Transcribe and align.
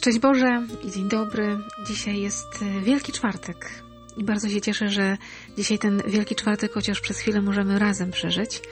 Szczęść 0.00 0.18
Boże 0.18 0.66
i 0.82 0.90
dzień 0.90 1.08
dobry. 1.08 1.58
Dzisiaj 1.86 2.20
jest 2.20 2.62
e, 2.62 2.80
Wielki 2.80 3.12
Czwartek 3.12 3.70
i 4.16 4.24
bardzo 4.24 4.48
się 4.48 4.60
cieszę, 4.60 4.88
że 4.88 5.18
dzisiaj 5.58 5.78
ten 5.78 6.02
Wielki 6.06 6.36
Czwartek 6.36 6.72
chociaż 6.72 7.00
przez 7.00 7.18
chwilę 7.18 7.42
możemy 7.42 7.78
razem 7.78 8.10
przeżyć. 8.10 8.62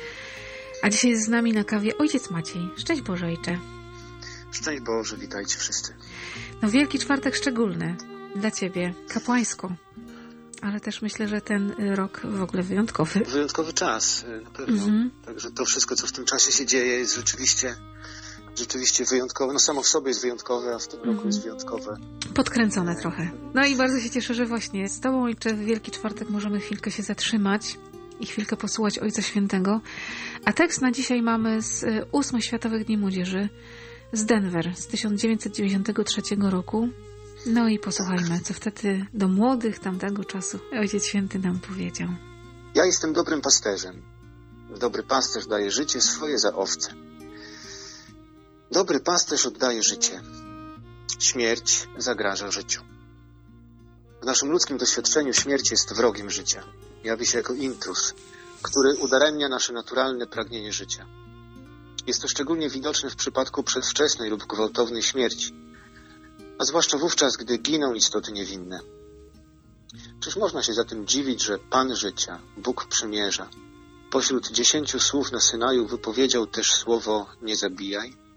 A 0.83 0.91
dzisiaj 0.91 1.11
jest 1.11 1.25
z 1.25 1.29
nami 1.29 1.53
na 1.53 1.65
kawie 1.65 1.99
ojciec 1.99 2.31
Maciej. 2.31 2.69
Szczęść 2.77 3.03
Boże, 3.03 3.27
ojcze. 3.27 3.59
Szczęść 4.53 4.83
Boże, 4.83 5.17
witajcie 5.17 5.59
wszyscy. 5.59 5.95
No 6.63 6.71
Wielki 6.71 6.99
Czwartek 6.99 7.37
szczególny 7.37 7.97
dla 8.37 8.51
Ciebie, 8.51 8.95
kapłańsko. 9.09 9.73
Ale 10.63 10.81
też 10.81 11.03
myślę, 11.03 11.29
że 11.29 11.41
ten 11.41 11.75
rok 11.95 12.21
w 12.25 12.43
ogóle 12.43 12.63
wyjątkowy. 12.63 13.21
Wyjątkowy 13.21 13.73
czas, 13.73 14.23
y, 14.23 14.41
na 14.41 14.51
pewno. 14.51 14.83
Mhm. 14.83 15.11
Także 15.25 15.51
to 15.51 15.65
wszystko, 15.65 15.97
co 15.97 16.07
w 16.07 16.13
tym 16.13 16.25
czasie 16.25 16.53
się 16.53 16.67
dzieje, 16.67 16.99
jest 16.99 17.17
rzeczywiście, 17.17 17.77
rzeczywiście 18.59 19.05
wyjątkowe. 19.05 19.53
No 19.53 19.59
samo 19.59 19.83
w 19.83 19.87
sobie 19.89 20.09
jest 20.09 20.23
wyjątkowe, 20.23 20.75
a 20.75 20.79
w 20.79 20.89
tym 20.89 20.99
roku 20.99 21.11
Mhm. 21.11 21.27
jest 21.27 21.43
wyjątkowe. 21.43 21.97
Podkręcone 22.35 22.97
trochę. 22.97 23.31
No 23.55 23.67
i 23.67 23.77
bardzo 23.77 24.01
się 24.01 24.11
cieszę, 24.11 24.35
że 24.35 24.47
właśnie 24.47 24.89
z 24.89 25.01
Tobą, 25.01 25.25
Ojcze, 25.25 25.55
w 25.55 25.59
Wielki 25.59 25.91
Czwartek 25.91 26.31
możemy 26.31 26.61
chwilkę 26.61 26.91
się 26.91 27.03
zatrzymać 27.03 27.79
i 28.21 28.27
chwilkę 28.27 28.57
posłuchać 28.57 28.99
Ojca 28.99 29.23
Świętego. 29.23 29.81
A 30.45 30.53
tekst 30.53 30.81
na 30.83 30.93
dzisiaj 30.93 31.23
mamy 31.23 31.63
z 31.63 31.83
y, 31.83 32.05
ósmych 32.13 32.45
Światowych 32.45 32.85
Dni 32.85 32.97
Młodzieży 32.99 33.49
z 34.13 34.25
Denver 34.25 34.77
z 34.77 34.87
1993 34.87 36.23
roku. 36.41 36.89
No 37.47 37.69
i 37.69 37.79
posłuchajmy, 37.79 38.41
co 38.41 38.55
wtedy 38.55 39.07
do 39.15 39.29
młodych 39.29 39.79
tamtego 39.79 40.25
czasu 40.25 40.59
Ojciec 40.81 41.05
Święty 41.07 41.39
nam 41.39 41.59
powiedział. 41.59 42.09
Ja 42.75 42.85
jestem 42.85 43.13
dobrym 43.13 43.41
pasterzem. 43.41 44.03
Dobry 44.81 45.03
pasterz 45.03 45.47
daje 45.47 45.71
życie 45.71 46.01
swoje 46.01 46.39
za 46.39 46.55
owce. 46.55 46.95
Dobry 48.71 49.01
pasterz 49.01 49.47
oddaje 49.47 49.83
życie. 49.83 50.23
Śmierć 51.19 51.89
zagraża 51.99 52.51
życiu. 52.51 52.83
W 54.23 54.25
naszym 54.25 54.51
ludzkim 54.51 54.79
doświadczeniu 54.79 55.33
śmierć 55.33 55.71
jest 55.71 55.93
wrogiem 55.93 56.31
życia. 56.31 56.65
Jawi 57.05 57.27
się 57.27 57.39
jako 57.39 57.55
intrus, 57.55 58.15
który 58.63 58.97
udaremnia 58.97 59.49
nasze 59.49 59.73
naturalne 59.73 60.27
pragnienie 60.27 60.73
życia. 60.73 61.07
Jest 62.07 62.23
to 62.23 62.29
szczególnie 62.29 62.71
widoczne 62.71 63.11
w 63.11 63.17
przypadku 63.17 63.63
przedwczesnej 63.63 64.31
lub 64.31 64.47
gwałtownej 64.47 65.03
śmierci, 65.03 65.55
a 66.59 66.65
zwłaszcza 66.65 66.99
wówczas, 66.99 67.37
gdy 67.37 67.59
giną 67.59 67.95
istoty 67.95 68.33
niewinne. 68.33 68.81
Czyż 70.21 70.37
można 70.37 70.63
się 70.63 70.75
zatem 70.75 71.07
dziwić, 71.07 71.43
że 71.43 71.59
Pan 71.59 71.97
życia, 71.97 72.41
Bóg 72.57 72.87
przymierza, 72.87 73.49
pośród 74.11 74.51
dziesięciu 74.51 75.01
słów 75.01 75.33
na 75.33 75.41
Synaju 75.41 75.87
wypowiedział 75.87 76.47
też 76.47 76.73
słowo 76.73 77.27
nie 77.43 77.57
zabijaj? 77.57 78.28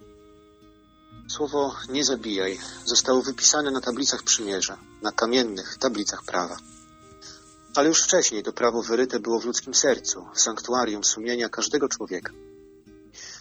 Słowo 1.32 1.76
nie 1.90 2.06
zabijaj 2.06 2.60
zostało 2.86 3.22
wypisane 3.22 3.72
na 3.72 3.82
tablicach 3.82 4.24
przymierza, 4.24 4.78
na 5.02 5.12
kamiennych 5.12 5.78
tablicach 5.78 6.24
prawa. 6.24 6.58
Ale 7.76 7.88
już 7.90 8.04
wcześniej 8.04 8.44
to 8.44 8.54
prawo 8.54 8.84
wyryte 8.84 9.20
było 9.20 9.40
w 9.40 9.46
ludzkim 9.46 9.74
sercu, 9.74 10.26
w 10.34 10.42
sanktuarium 10.42 11.04
sumienia 11.04 11.50
każdego 11.50 11.88
człowieka. 11.90 12.34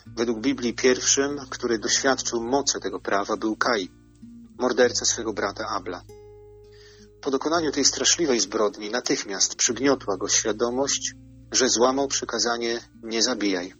Według 0.06 0.40
Biblii 0.40 0.74
pierwszym, 0.74 1.40
który 1.50 1.78
doświadczył 1.78 2.42
mocy 2.42 2.80
tego 2.80 3.00
prawa, 3.00 3.36
był 3.36 3.56
Kai, 3.56 3.90
morderca 4.58 5.04
swego 5.04 5.32
brata 5.32 5.68
Abla. 5.68 6.02
Po 7.20 7.30
dokonaniu 7.30 7.72
tej 7.72 7.84
straszliwej 7.84 8.40
zbrodni 8.40 8.90
natychmiast 8.90 9.54
przygniotła 9.54 10.16
go 10.16 10.28
świadomość, 10.28 11.14
że 11.52 11.68
złamał 11.68 12.08
przykazanie 12.08 12.80
nie 13.02 13.22
zabijaj. 13.22 13.74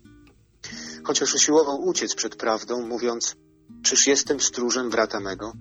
Chociaż 1.04 1.34
usiłował 1.34 1.82
uciec 1.82 2.15
przed 2.15 2.37
prawdą, 2.37 2.87
mówiąc, 2.87 3.37
czyż 3.83 4.07
jestem 4.07 4.41
stróżem 4.41 4.91
brata 4.91 5.21
mego? 5.21 5.53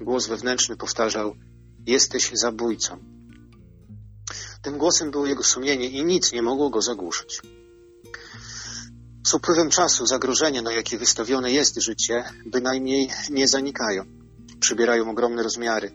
Głos 0.00 0.26
wewnętrzny 0.26 0.76
powtarzał, 0.76 1.36
jesteś 1.86 2.30
zabójcą. 2.32 2.98
Tym 4.62 4.78
głosem 4.78 5.10
było 5.10 5.26
jego 5.26 5.42
sumienie 5.42 5.88
i 5.88 6.04
nic 6.04 6.32
nie 6.32 6.42
mogło 6.42 6.70
go 6.70 6.82
zagłuszyć. 6.82 7.42
Z 9.26 9.34
upływem 9.34 9.70
czasu 9.70 10.06
zagrożenia, 10.06 10.62
na 10.62 10.72
jakie 10.72 10.98
wystawione 10.98 11.52
jest 11.52 11.82
życie, 11.82 12.24
bynajmniej 12.46 13.10
nie 13.30 13.48
zanikają. 13.48 14.04
Przybierają 14.60 15.10
ogromne 15.10 15.42
rozmiary. 15.42 15.92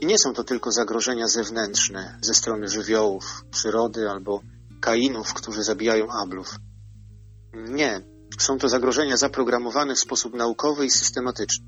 I 0.00 0.06
nie 0.06 0.18
są 0.18 0.34
to 0.34 0.44
tylko 0.44 0.72
zagrożenia 0.72 1.28
zewnętrzne 1.28 2.18
ze 2.22 2.34
strony 2.34 2.68
żywiołów, 2.68 3.44
przyrody 3.50 4.10
albo 4.10 4.40
kainów, 4.80 5.34
którzy 5.34 5.62
zabijają 5.62 6.06
ablów. 6.10 6.56
Nie, 7.54 8.13
są 8.38 8.58
to 8.58 8.68
zagrożenia 8.68 9.16
zaprogramowane 9.16 9.94
w 9.94 9.98
sposób 9.98 10.34
naukowy 10.34 10.86
i 10.86 10.90
systematyczny. 10.90 11.66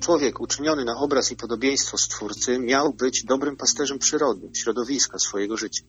Człowiek 0.00 0.40
uczyniony 0.40 0.84
na 0.84 0.96
obraz 0.96 1.32
i 1.32 1.36
podobieństwo 1.36 1.98
Stwórcy 1.98 2.58
miał 2.58 2.94
być 2.94 3.24
dobrym 3.24 3.56
pasterzem 3.56 3.98
przyrody, 3.98 4.50
środowiska 4.54 5.18
swojego 5.18 5.56
życia. 5.56 5.84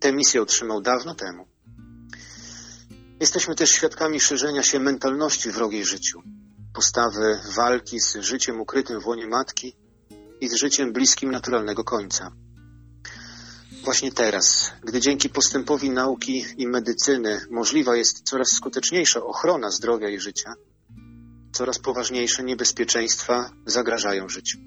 Tę 0.00 0.12
misję 0.12 0.42
otrzymał 0.42 0.80
dawno 0.80 1.14
temu. 1.14 1.46
Jesteśmy 3.20 3.54
też 3.54 3.70
świadkami 3.70 4.20
szerzenia 4.20 4.62
się 4.62 4.80
mentalności 4.80 5.50
wrogiej 5.50 5.84
życiu, 5.84 6.22
postawy 6.74 7.40
walki 7.56 8.00
z 8.00 8.16
życiem 8.16 8.60
ukrytym 8.60 9.00
w 9.00 9.06
łonie 9.06 9.26
matki 9.26 9.76
i 10.40 10.48
z 10.48 10.54
życiem 10.54 10.92
bliskim 10.92 11.30
naturalnego 11.30 11.84
końca. 11.84 12.32
Właśnie 13.86 14.12
teraz, 14.12 14.72
gdy 14.84 15.00
dzięki 15.00 15.28
postępowi 15.28 15.90
nauki 15.90 16.44
i 16.56 16.68
medycyny 16.68 17.40
możliwa 17.50 17.96
jest 17.96 18.22
coraz 18.22 18.48
skuteczniejsza 18.48 19.24
ochrona 19.24 19.70
zdrowia 19.70 20.08
i 20.08 20.20
życia, 20.20 20.54
coraz 21.52 21.78
poważniejsze 21.78 22.44
niebezpieczeństwa 22.44 23.50
zagrażają 23.66 24.28
życiu. 24.28 24.58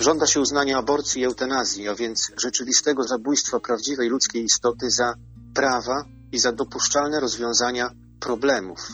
Żąda 0.00 0.26
się 0.26 0.40
uznania 0.40 0.78
aborcji 0.78 1.22
i 1.22 1.24
eutanazji, 1.24 1.88
a 1.88 1.94
więc 1.94 2.32
rzeczywistego 2.36 3.02
zabójstwa 3.02 3.60
prawdziwej 3.60 4.08
ludzkiej 4.08 4.44
istoty 4.44 4.90
za 4.90 5.14
prawa 5.54 6.04
i 6.32 6.38
za 6.38 6.52
dopuszczalne 6.52 7.20
rozwiązania 7.20 7.90
problemów, 8.20 8.92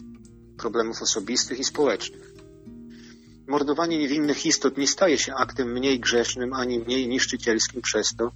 problemów 0.59 1.03
osobistych 1.03 1.59
i 1.59 1.65
społecznych. 1.65 2.33
Mordowanie 3.49 3.99
niewinnych 3.99 4.47
istot 4.47 4.79
nie 4.79 4.89
staje 4.89 5.19
się 5.19 5.35
aktem 5.35 5.73
mniej 5.73 6.01
grzesznym 6.01 6.53
ani 6.53 6.79
mniej 6.79 7.09
niszczycielskim 7.09 7.83
przez 7.83 8.15
to, 8.17 8.33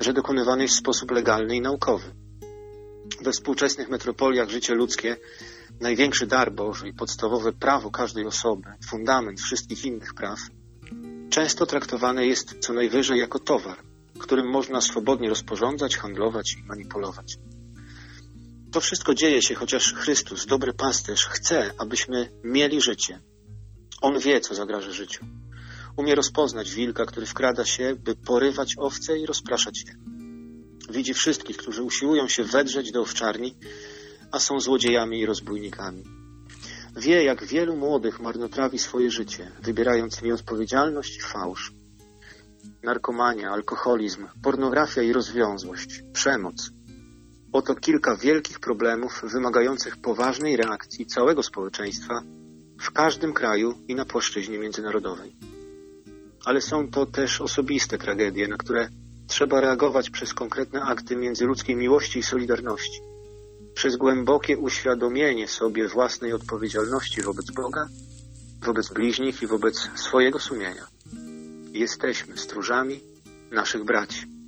że 0.00 0.12
dokonywany 0.12 0.62
jest 0.62 0.74
w 0.74 0.78
sposób 0.78 1.10
legalny 1.10 1.56
i 1.56 1.60
naukowy. 1.60 2.14
We 3.22 3.32
współczesnych 3.32 3.88
metropoliach 3.88 4.50
życie 4.50 4.74
ludzkie, 4.74 5.16
największy 5.80 6.26
dar 6.26 6.52
Boży 6.52 6.88
i 6.88 6.94
podstawowe 6.94 7.52
prawo 7.52 7.90
każdej 7.90 8.26
osoby, 8.26 8.68
fundament 8.88 9.40
wszystkich 9.40 9.84
innych 9.84 10.14
praw, 10.14 10.38
często 11.30 11.66
traktowane 11.66 12.26
jest 12.26 12.58
co 12.60 12.72
najwyżej 12.72 13.18
jako 13.18 13.38
towar, 13.38 13.78
którym 14.18 14.50
można 14.50 14.80
swobodnie 14.80 15.28
rozporządzać, 15.28 15.96
handlować 15.96 16.52
i 16.52 16.66
manipulować. 16.66 17.38
To 18.72 18.80
wszystko 18.80 19.14
dzieje 19.14 19.42
się, 19.42 19.54
chociaż 19.54 19.94
Chrystus, 19.94 20.46
dobry 20.46 20.72
pasterz, 20.72 21.26
chce, 21.26 21.72
abyśmy 21.78 22.30
mieli 22.44 22.80
życie. 22.80 23.20
On 24.00 24.18
wie, 24.18 24.40
co 24.40 24.54
zagraża 24.54 24.90
życiu. 24.90 25.24
Umie 25.98 26.14
rozpoznać 26.14 26.74
wilka, 26.74 27.06
który 27.06 27.26
wkrada 27.26 27.64
się, 27.64 27.96
by 28.04 28.16
porywać 28.16 28.74
owce 28.78 29.18
i 29.18 29.26
rozpraszać 29.26 29.84
je. 29.86 29.94
Widzi 30.90 31.14
wszystkich, 31.14 31.56
którzy 31.56 31.82
usiłują 31.82 32.28
się 32.28 32.44
wedrzeć 32.44 32.92
do 32.92 33.00
owczarni, 33.00 33.56
a 34.32 34.38
są 34.38 34.60
złodziejami 34.60 35.20
i 35.20 35.26
rozbójnikami. 35.26 36.04
Wie, 36.96 37.24
jak 37.24 37.44
wielu 37.44 37.76
młodych 37.76 38.20
marnotrawi 38.20 38.78
swoje 38.78 39.10
życie, 39.10 39.52
wybierając 39.62 40.22
nieodpowiedzialność 40.22 41.16
i 41.16 41.20
fałsz. 41.20 41.72
Narkomania, 42.82 43.50
alkoholizm, 43.50 44.26
pornografia 44.42 45.02
i 45.02 45.12
rozwiązłość, 45.12 46.02
przemoc. 46.12 46.70
Oto 47.52 47.74
kilka 47.74 48.16
wielkich 48.16 48.60
problemów 48.60 49.22
wymagających 49.32 49.96
poważnej 49.96 50.56
reakcji 50.56 51.06
całego 51.06 51.42
społeczeństwa 51.42 52.20
w 52.80 52.90
każdym 52.90 53.32
kraju 53.32 53.74
i 53.88 53.94
na 53.94 54.04
płaszczyźnie 54.04 54.58
międzynarodowej. 54.58 55.57
Ale 56.44 56.60
są 56.60 56.90
to 56.90 57.06
też 57.06 57.40
osobiste 57.40 57.98
tragedie, 57.98 58.48
na 58.48 58.56
które 58.56 58.88
trzeba 59.26 59.60
reagować 59.60 60.10
przez 60.10 60.34
konkretne 60.34 60.82
akty 60.82 61.16
międzyludzkiej 61.16 61.76
miłości 61.76 62.18
i 62.18 62.22
solidarności, 62.22 63.00
przez 63.74 63.96
głębokie 63.96 64.58
uświadomienie 64.58 65.48
sobie 65.48 65.88
własnej 65.88 66.32
odpowiedzialności 66.32 67.22
wobec 67.22 67.50
Boga, 67.50 67.88
wobec 68.62 68.92
bliźnich 68.92 69.42
i 69.42 69.46
wobec 69.46 69.88
swojego 69.94 70.38
sumienia. 70.38 70.86
Jesteśmy 71.72 72.38
stróżami 72.38 73.00
naszych 73.50 73.84
braci. 73.84 74.38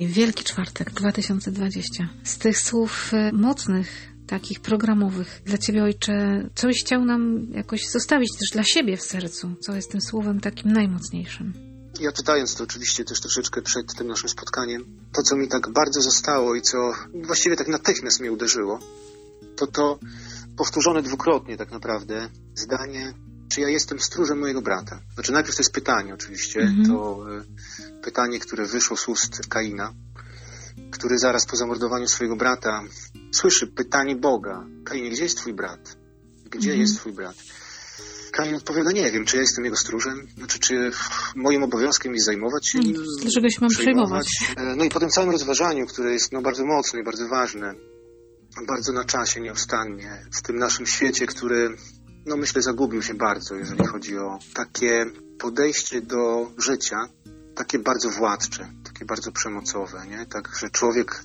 Wielki 0.00 0.44
Czwartek 0.44 0.90
2020. 0.90 2.08
Z 2.24 2.38
tych 2.38 2.58
słów 2.58 3.12
y, 3.12 3.32
mocnych, 3.32 4.09
takich 4.30 4.60
programowych 4.60 5.42
dla 5.44 5.58
Ciebie, 5.58 5.84
Ojcze, 5.84 6.48
coś 6.54 6.80
chciał 6.80 7.04
nam 7.04 7.46
jakoś 7.54 7.88
zostawić 7.88 8.30
też 8.38 8.50
dla 8.52 8.62
siebie 8.64 8.96
w 8.96 9.02
sercu, 9.02 9.54
co 9.60 9.74
jest 9.76 9.90
tym 9.90 10.00
słowem 10.00 10.40
takim 10.40 10.72
najmocniejszym. 10.72 11.52
Ja 12.00 12.12
czytając 12.12 12.54
to 12.54 12.64
oczywiście 12.64 13.04
też 13.04 13.20
troszeczkę 13.20 13.62
przed 13.62 13.94
tym 13.94 14.06
naszym 14.06 14.28
spotkaniem, 14.28 14.84
to 15.12 15.22
co 15.22 15.36
mi 15.36 15.48
tak 15.48 15.72
bardzo 15.72 16.00
zostało 16.00 16.54
i 16.54 16.62
co 16.62 16.92
właściwie 17.14 17.56
tak 17.56 17.68
natychmiast 17.68 18.20
mnie 18.20 18.32
uderzyło, 18.32 18.78
to 19.56 19.66
to 19.66 19.98
powtórzone 20.56 21.02
dwukrotnie 21.02 21.56
tak 21.56 21.70
naprawdę 21.70 22.28
zdanie 22.54 23.14
czy 23.52 23.60
ja 23.60 23.68
jestem 23.68 24.00
stróżem 24.00 24.38
mojego 24.38 24.62
brata? 24.62 25.00
Znaczy 25.14 25.32
najpierw 25.32 25.56
to 25.56 25.62
jest 25.62 25.72
pytanie 25.72 26.14
oczywiście, 26.14 26.60
Mhm. 26.60 26.86
to 26.86 27.26
y, 27.38 28.02
pytanie, 28.02 28.38
które 28.40 28.66
wyszło 28.66 28.96
z 28.96 29.08
ust 29.08 29.46
Kaina, 29.48 29.92
który 31.00 31.18
zaraz 31.18 31.46
po 31.46 31.56
zamordowaniu 31.56 32.06
swojego 32.08 32.36
brata 32.36 32.82
słyszy 33.34 33.66
pytanie 33.66 34.16
Boga. 34.16 34.66
Kainie, 34.84 35.10
gdzie 35.10 35.22
jest 35.22 35.36
twój 35.36 35.54
brat? 35.54 35.96
Gdzie 36.50 36.68
Mhm. 36.70 36.80
jest 36.80 36.96
twój 36.96 37.12
brat? 37.12 37.36
Kain 38.32 38.54
odpowiada, 38.54 38.92
nie 38.92 39.10
wiem, 39.12 39.24
czy 39.24 39.36
ja 39.36 39.42
jestem 39.42 39.64
jego 39.64 39.76
stróżem, 39.76 40.26
znaczy, 40.36 40.58
czy 40.58 40.90
moim 41.34 41.62
obowiązkiem 41.62 42.14
jest 42.14 42.26
zajmować 42.26 42.68
się 42.68 42.78
nim, 42.78 42.96
Dlaczego 43.22 43.48
się 43.50 43.58
mam 43.60 43.70
przejmować? 43.70 44.26
E, 44.56 44.76
No 44.76 44.84
i 44.84 44.88
po 44.88 45.00
tym 45.00 45.08
całym 45.08 45.30
rozważaniu, 45.30 45.86
które 45.86 46.12
jest 46.12 46.32
no, 46.32 46.42
bardzo 46.42 46.64
mocne 46.66 47.00
i 47.00 47.04
bardzo 47.04 47.28
ważne, 47.28 47.74
bardzo 48.68 48.92
na 48.92 49.04
czasie, 49.04 49.40
nieustannie, 49.40 50.26
w 50.32 50.42
tym 50.42 50.56
naszym 50.56 50.86
świecie, 50.86 51.26
który, 51.26 51.76
no 52.26 52.36
myślę, 52.36 52.62
zagubił 52.62 53.02
się 53.02 53.14
bardzo, 53.14 53.54
jeżeli 53.54 53.86
chodzi 53.86 54.18
o 54.18 54.38
takie 54.54 55.04
podejście 55.38 56.00
do 56.02 56.50
życia, 56.58 56.96
takie 57.54 57.78
bardzo 57.78 58.10
władcze, 58.10 58.68
takie 58.84 59.04
bardzo 59.04 59.32
przemocowe, 59.32 60.06
nie? 60.06 60.26
Tak, 60.26 60.56
że 60.58 60.70
człowiek, 60.70 61.24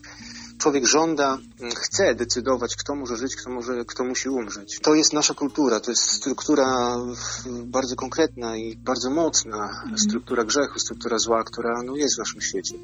człowiek 0.57 0.85
żąda, 0.85 1.37
mm, 1.59 1.75
chce 1.75 2.15
decydować, 2.15 2.75
kto 2.75 2.95
może 2.95 3.17
żyć, 3.17 3.35
kto, 3.35 3.49
może, 3.49 3.85
kto 3.85 4.03
musi 4.03 4.29
umrzeć. 4.29 4.79
To 4.81 4.93
jest 4.95 5.13
nasza 5.13 5.33
kultura, 5.33 5.79
to 5.79 5.91
jest 5.91 6.11
struktura 6.11 6.97
w- 7.45 7.63
bardzo 7.65 7.95
konkretna 7.95 8.57
i 8.57 8.77
bardzo 8.77 9.09
mocna, 9.09 9.83
struktura 9.97 10.43
grzechu, 10.43 10.79
struktura 10.79 11.17
zła, 11.19 11.43
która 11.43 11.83
no, 11.83 11.95
jest 11.95 12.15
w 12.15 12.19
naszym 12.19 12.41
świecie. 12.41 12.75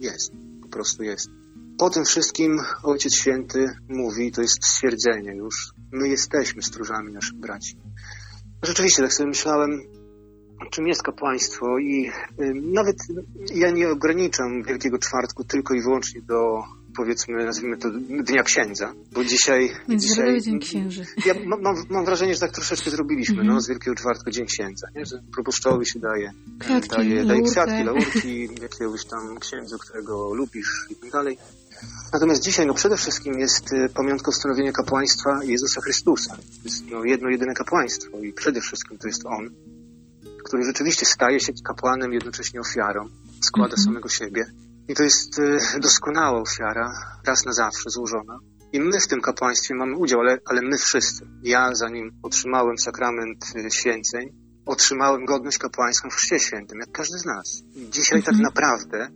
Jest, 0.00 0.32
po 0.62 0.68
prostu 0.68 1.02
jest. 1.02 1.28
Po 1.78 1.90
tym 1.90 2.04
wszystkim 2.04 2.60
Ojciec 2.82 3.14
Święty 3.14 3.66
mówi, 3.88 4.32
to 4.32 4.42
jest 4.42 4.64
stwierdzenie 4.64 5.34
już, 5.34 5.72
my 5.92 6.08
jesteśmy 6.08 6.62
stróżami 6.62 7.12
naszych 7.12 7.34
braci. 7.34 7.76
Rzeczywiście, 8.62 9.02
tak 9.02 9.14
sobie 9.14 9.28
myślałem, 9.28 9.70
czym 10.70 10.86
jest 10.86 11.02
kapłaństwo 11.02 11.78
i 11.78 12.10
nawet 12.72 12.96
ja 13.54 13.70
nie 13.70 13.88
ograniczam 13.88 14.62
Wielkiego 14.62 14.98
Czwartku 14.98 15.44
tylko 15.44 15.74
i 15.74 15.82
wyłącznie 15.82 16.22
do 16.22 16.62
powiedzmy, 16.96 17.44
nazwijmy 17.44 17.76
to 17.76 17.90
Dnia 18.24 18.42
Księdza, 18.42 18.92
bo 19.12 19.24
dzisiaj... 19.24 19.70
Międzynarodowy 19.88 20.40
dzisiaj 20.40 20.52
Dzień 20.52 20.60
Księży. 20.60 21.04
ja 21.26 21.34
mam, 21.46 21.62
mam, 21.62 21.74
mam 21.90 22.04
wrażenie, 22.04 22.34
że 22.34 22.40
tak 22.40 22.52
troszeczkę 22.52 22.90
zrobiliśmy, 22.90 23.34
Mhm. 23.36 23.54
no, 23.54 23.60
z 23.60 23.68
Wielkiego 23.68 23.96
Czwartku 23.96 24.30
Dzień 24.30 24.46
Księdza, 24.46 24.86
nie? 24.94 25.06
że 25.06 25.22
proboszczowi 25.34 25.86
się 25.86 25.98
daje, 25.98 26.32
Kwiatki, 26.58 26.96
daje, 26.96 27.24
daje 27.24 27.42
kwiatki, 27.42 27.84
laurki, 27.84 28.48
jakiegoś 28.62 29.04
tam 29.04 29.38
księdzu, 29.38 29.78
którego 29.78 30.34
lubisz 30.34 30.86
i 30.90 30.94
tak 30.96 31.10
dalej. 31.10 31.38
Natomiast 32.12 32.42
dzisiaj 32.42 32.66
no, 32.66 32.74
przede 32.74 32.96
wszystkim 32.96 33.38
jest 33.38 33.72
y, 33.72 33.88
pamiątką 33.94 34.32
stanowienia 34.32 34.72
kapłaństwa 34.72 35.40
Jezusa 35.44 35.80
Chrystusa. 35.80 36.36
To 36.36 36.42
jest 36.64 36.84
no, 36.90 37.04
jedno, 37.04 37.28
jedyne 37.28 37.54
kapłaństwo 37.54 38.18
i 38.18 38.32
przede 38.32 38.60
wszystkim 38.60 38.98
to 38.98 39.06
jest 39.06 39.26
On, 39.26 39.50
który 40.46 40.64
rzeczywiście 40.64 41.06
staje 41.06 41.40
się 41.40 41.52
kapłanem, 41.64 42.12
jednocześnie 42.12 42.60
ofiarą, 42.60 43.04
składa 43.40 43.72
Mhm. 43.74 43.84
samego 43.84 44.08
siebie. 44.08 44.46
I 44.88 44.94
to 44.94 45.02
jest 45.02 45.38
y, 45.38 45.58
doskonała 45.80 46.40
ofiara, 46.40 46.92
raz 47.26 47.44
na 47.46 47.52
zawsze 47.52 47.90
złożona. 47.90 48.38
I 48.72 48.80
my 48.80 49.00
w 49.00 49.08
tym 49.08 49.20
kapłaństwie 49.20 49.74
mamy 49.74 49.96
udział, 49.96 50.20
ale, 50.20 50.38
ale 50.50 50.60
my 50.62 50.78
wszyscy. 50.78 51.26
Ja, 51.42 51.74
zanim 51.74 52.10
otrzymałem 52.22 52.78
sakrament 52.78 53.44
y, 53.56 53.70
święceń, 53.70 54.28
otrzymałem 54.66 55.24
godność 55.24 55.58
kapłańską 55.58 56.10
w 56.10 56.14
Chrzcie 56.14 56.38
Świętym, 56.38 56.78
jak 56.80 56.92
każdy 56.92 57.18
z 57.18 57.24
nas. 57.24 57.62
I 57.74 57.90
dzisiaj 57.90 58.18
Mhm. 58.18 58.22
tak 58.36 58.44
naprawdę 58.44 59.08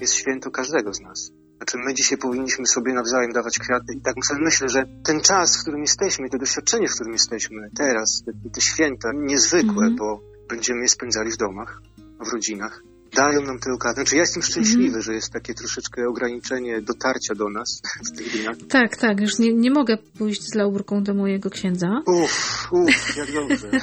jest 0.00 0.14
święto 0.14 0.50
każdego 0.50 0.94
z 0.94 1.00
nas. 1.00 1.30
Znaczy 1.56 1.78
my 1.86 1.94
dzisiaj 1.94 2.18
powinniśmy 2.18 2.66
sobie 2.66 2.92
nawzajem 2.94 3.32
dawać 3.32 3.58
kwiaty 3.58 3.94
i 3.96 4.00
tak 4.00 4.14
sobie 4.24 4.40
myślę, 4.44 4.68
że 4.68 4.84
ten 5.04 5.20
czas, 5.20 5.56
w 5.56 5.60
którym 5.62 5.80
jesteśmy, 5.80 6.30
to 6.30 6.38
doświadczenie, 6.38 6.88
w 6.88 6.94
którym 6.94 7.12
jesteśmy 7.12 7.68
teraz, 7.76 8.22
te, 8.26 8.50
te 8.50 8.60
święta 8.60 9.08
niezwykłe, 9.14 9.86
Mhm. 9.86 9.96
bo 9.96 10.20
będziemy 10.48 10.80
je 10.82 10.88
spędzali 10.88 11.30
w 11.30 11.36
domach, 11.36 11.80
w 12.26 12.32
rodzinach, 12.32 12.82
dają 13.16 13.40
nam 13.42 13.58
tę 13.58 13.72
okazję. 13.72 13.94
Znaczy 13.94 14.16
ja 14.16 14.20
jestem 14.22 14.42
szczęśliwy, 14.42 14.84
Mhm. 14.84 15.02
że 15.02 15.14
jest 15.14 15.32
takie 15.32 15.54
troszeczkę 15.54 16.08
ograniczenie 16.08 16.82
dotarcia 16.82 17.34
do 17.34 17.48
nas 17.50 17.82
w 18.12 18.16
tych 18.16 18.32
dniach. 18.32 18.56
Tak, 18.68 18.96
tak, 18.96 19.20
już 19.20 19.38
nie, 19.38 19.52
nie 19.52 19.70
mogę 19.70 19.96
pójść 20.18 20.42
z 20.42 20.54
laurką 20.54 21.02
do 21.02 21.14
mojego 21.14 21.50
księdza. 21.50 21.86
Uff, 22.06 22.68
uff, 22.72 23.16
jak 23.16 23.32
dobrze. 23.32 23.70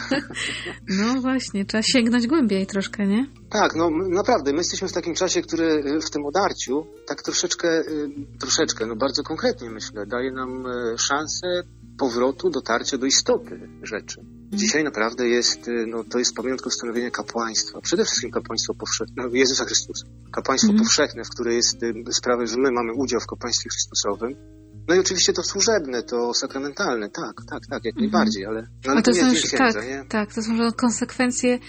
No 0.88 1.22
właśnie, 1.22 1.66
trzeba 1.66 1.84
sięgnąć 1.84 2.28
głębiej 2.28 2.68
troszkę, 2.68 3.08
nie? 3.08 3.26
Tak, 3.50 3.76
no 3.76 3.90
naprawdę, 4.10 4.52
my 4.52 4.58
jesteśmy 4.58 4.88
w 4.88 4.94
takim 4.94 5.14
czasie, 5.16 5.42
który 5.42 5.66
y, 5.66 6.02
w 6.02 6.10
tym 6.10 6.26
odarciu, 6.26 6.88
tak 7.08 7.22
troszeczkę, 7.24 7.80
y, 7.80 8.10
troszeczkę, 8.40 8.86
no 8.86 8.96
bardzo 8.96 9.24
konkretnie 9.24 9.70
myślę, 9.70 10.06
daje 10.06 10.32
nam 10.32 10.66
y, 10.66 10.98
szansę 10.98 11.48
powrotu, 12.00 12.50
dotarcia 12.50 12.98
do 12.98 13.06
istoty 13.06 13.70
rzeczy. 13.84 14.26
Dzisiaj 14.54 14.84
naprawdę 14.84 15.28
jest, 15.28 15.68
y, 15.68 15.86
no 15.88 16.04
to 16.04 16.20
jest 16.20 16.36
pamiątką 16.36 16.70
stanowienia 16.70 17.12
kapłaństwa. 17.12 17.82
Przede 17.82 18.06
wszystkim 18.06 18.32
kapłaństwo 18.32 18.74
powszechne, 18.74 19.24
no, 19.24 19.30
Jezusa 19.34 19.66
Chrystusa. 19.66 20.06
Kapłaństwo 20.32 20.72
Mhm. 20.72 20.86
powszechne, 20.86 21.24
w 21.24 21.30
które 21.30 21.56
jest 21.56 21.84
y, 21.84 21.94
sprawa, 22.12 22.46
że 22.46 22.58
my 22.58 22.72
mamy 22.72 22.94
udział 22.94 23.20
w 23.20 23.28
kapłaństwie 23.28 23.70
Chrystusowym. 23.70 24.36
No 24.88 24.96
i 24.96 25.00
oczywiście 25.00 25.34
to 25.34 25.44
służebne, 25.44 26.04
to 26.04 26.34
sakramentalne, 26.34 27.10
tak, 27.10 27.34
tak, 27.50 27.68
tak, 27.70 27.86
jak 27.86 27.96
Mhm. 27.96 28.12
najbardziej, 28.12 28.46
ale, 28.46 28.68
no, 28.86 28.92
ale 28.92 29.02
to 29.02 29.12
nie 29.12 29.20
są 29.22 29.32
jest 29.32 29.44
już, 29.44 29.52
dzień 29.52 29.58
tak, 29.58 29.88
nie? 29.88 30.06
tak, 30.10 30.34
to 30.34 30.42
są 30.42 30.72
konsekwencje. 30.72 31.60